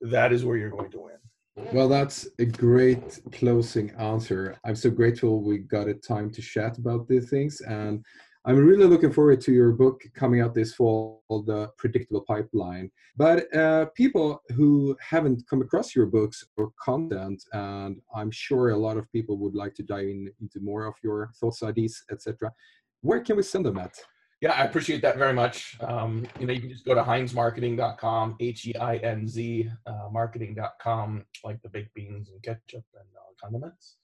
that 0.00 0.32
is 0.32 0.44
where 0.44 0.56
you're 0.56 0.70
going 0.70 0.90
to 0.90 1.00
win. 1.00 1.72
Well 1.72 1.88
that's 1.88 2.28
a 2.38 2.44
great 2.44 3.18
closing 3.32 3.90
answer. 3.92 4.58
I'm 4.64 4.76
so 4.76 4.90
grateful 4.90 5.42
we 5.42 5.58
got 5.58 5.88
a 5.88 5.94
time 5.94 6.30
to 6.32 6.42
chat 6.42 6.78
about 6.78 7.08
these 7.08 7.30
things 7.30 7.60
and 7.62 8.04
I'm 8.48 8.64
really 8.64 8.84
looking 8.84 9.10
forward 9.12 9.40
to 9.40 9.52
your 9.52 9.72
book 9.72 10.04
coming 10.14 10.40
out 10.40 10.54
this 10.54 10.72
fall, 10.72 11.20
The 11.28 11.66
Predictable 11.78 12.20
Pipeline. 12.20 12.92
But 13.16 13.52
uh, 13.52 13.86
people 13.86 14.40
who 14.54 14.96
haven't 15.00 15.42
come 15.50 15.62
across 15.62 15.96
your 15.96 16.06
books 16.06 16.44
or 16.56 16.70
content, 16.80 17.42
and 17.52 18.00
I'm 18.14 18.30
sure 18.30 18.70
a 18.70 18.76
lot 18.76 18.98
of 18.98 19.10
people 19.10 19.36
would 19.38 19.56
like 19.56 19.74
to 19.74 19.82
dive 19.82 20.06
in, 20.06 20.30
into 20.40 20.60
more 20.60 20.84
of 20.84 20.94
your 21.02 21.32
thoughts, 21.40 21.64
ideas, 21.64 22.04
etc. 22.12 22.52
Where 23.00 23.18
can 23.18 23.36
we 23.36 23.42
send 23.42 23.66
them 23.66 23.78
at? 23.78 23.98
Yeah, 24.40 24.52
I 24.52 24.62
appreciate 24.62 25.02
that 25.02 25.16
very 25.18 25.32
much. 25.32 25.76
Um, 25.80 26.24
you 26.38 26.46
know, 26.46 26.52
you 26.52 26.60
can 26.60 26.70
just 26.70 26.84
go 26.84 26.94
to 26.94 27.02
heinzmarketing.com, 27.02 28.36
H-E-I-N-Z 28.38 29.70
uh, 29.86 30.08
marketing.com, 30.12 31.24
like 31.42 31.60
the 31.62 31.68
baked 31.68 31.94
beans 31.94 32.30
and 32.30 32.40
ketchup 32.44 32.84
and 32.94 33.08
uh, 33.16 33.32
condiments 33.42 33.96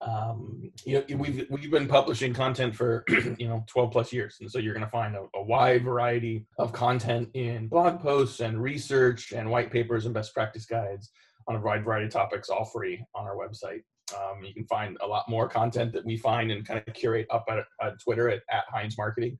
um, 0.00 0.70
you 0.84 1.04
know, 1.08 1.16
we've 1.16 1.46
we've 1.48 1.70
been 1.70 1.88
publishing 1.88 2.34
content 2.34 2.74
for 2.74 3.04
you 3.38 3.48
know 3.48 3.64
12 3.68 3.90
plus 3.90 4.12
years, 4.12 4.36
and 4.40 4.50
so 4.50 4.58
you're 4.58 4.74
going 4.74 4.84
to 4.84 4.90
find 4.90 5.14
a, 5.14 5.26
a, 5.34 5.42
wide 5.42 5.84
variety 5.84 6.46
of 6.58 6.72
content 6.72 7.28
in 7.34 7.68
blog 7.68 8.00
posts 8.00 8.40
and 8.40 8.62
research 8.62 9.32
and 9.32 9.48
white 9.48 9.70
papers 9.70 10.04
and 10.04 10.12
best 10.12 10.34
practice 10.34 10.66
guides 10.66 11.10
on 11.48 11.56
a 11.56 11.60
wide 11.60 11.84
variety 11.84 12.06
of 12.06 12.12
topics, 12.12 12.50
all 12.50 12.64
free 12.64 13.04
on 13.14 13.24
our 13.24 13.36
website. 13.36 13.82
Um, 14.14 14.44
you 14.44 14.52
can 14.52 14.66
find 14.66 14.98
a 15.00 15.06
lot 15.06 15.28
more 15.28 15.48
content 15.48 15.92
that 15.92 16.04
we 16.04 16.16
find 16.16 16.50
and 16.50 16.66
kind 16.66 16.82
of 16.86 16.94
curate 16.94 17.26
up 17.30 17.46
at, 17.48 17.64
at 17.82 18.00
Twitter 18.00 18.28
at, 18.28 18.42
at 18.50 18.64
Heinz 18.70 18.98
Marketing. 18.98 19.38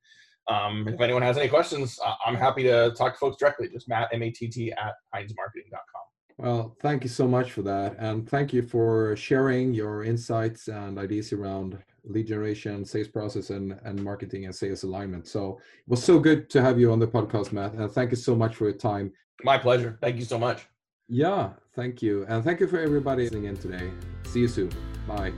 Um, 0.48 0.86
if 0.88 1.00
anyone 1.00 1.22
has 1.22 1.38
any 1.38 1.48
questions, 1.48 1.98
I'm 2.24 2.34
happy 2.34 2.62
to 2.64 2.92
talk 2.96 3.14
to 3.14 3.18
folks 3.18 3.36
directly. 3.38 3.68
Just 3.68 3.88
Matt 3.88 4.08
M 4.12 4.22
A 4.22 4.30
T 4.30 4.48
T 4.48 4.72
at 4.72 4.94
HeinzMarketing.com. 5.14 5.93
Well, 6.38 6.76
thank 6.80 7.04
you 7.04 7.08
so 7.08 7.28
much 7.28 7.52
for 7.52 7.62
that. 7.62 7.96
And 7.98 8.28
thank 8.28 8.52
you 8.52 8.62
for 8.62 9.14
sharing 9.16 9.72
your 9.72 10.04
insights 10.04 10.68
and 10.68 10.98
ideas 10.98 11.32
around 11.32 11.78
lead 12.04 12.26
generation, 12.26 12.84
sales 12.84 13.08
process, 13.08 13.50
and, 13.50 13.78
and 13.84 14.02
marketing 14.02 14.44
and 14.44 14.54
sales 14.54 14.82
alignment. 14.82 15.28
So 15.28 15.58
it 15.58 15.88
was 15.88 16.02
so 16.02 16.18
good 16.18 16.50
to 16.50 16.60
have 16.60 16.78
you 16.78 16.90
on 16.90 16.98
the 16.98 17.06
podcast, 17.06 17.52
Matt. 17.52 17.74
And 17.74 17.90
thank 17.90 18.10
you 18.10 18.16
so 18.16 18.34
much 18.34 18.56
for 18.56 18.64
your 18.64 18.76
time 18.76 19.12
My 19.42 19.58
pleasure. 19.58 19.98
Thank 20.00 20.16
you 20.16 20.24
so 20.24 20.38
much. 20.38 20.66
Yeah, 21.08 21.50
thank 21.74 22.02
you. 22.02 22.24
And 22.28 22.42
thank 22.42 22.60
you 22.60 22.66
for 22.66 22.78
everybody 22.78 23.24
listening 23.24 23.44
in 23.44 23.56
today. 23.56 23.90
See 24.24 24.40
you 24.40 24.48
soon. 24.48 24.70
Bye. 25.06 25.32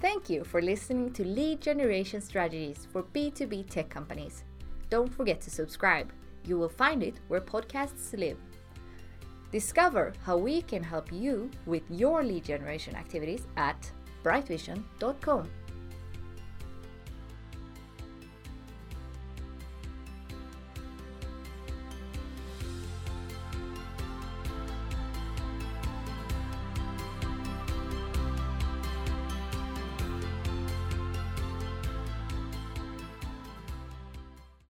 Thank 0.00 0.28
you 0.28 0.44
for 0.44 0.60
listening 0.60 1.12
to 1.14 1.24
Lead 1.24 1.62
Generation 1.62 2.20
Strategies 2.20 2.86
for 2.92 3.02
B2B 3.02 3.70
tech 3.70 3.88
companies. 3.88 4.44
Don't 4.90 5.12
forget 5.12 5.40
to 5.42 5.50
subscribe. 5.50 6.12
You 6.44 6.58
will 6.58 6.68
find 6.68 7.02
it 7.02 7.20
where 7.28 7.40
podcasts 7.40 8.16
live. 8.18 8.38
Discover 9.50 10.14
how 10.24 10.36
we 10.36 10.62
can 10.62 10.82
help 10.82 11.12
you 11.12 11.50
with 11.64 11.82
your 11.88 12.24
lead 12.24 12.44
generation 12.44 12.96
activities 12.96 13.46
at 13.56 13.90
brightvision.com. 14.24 15.48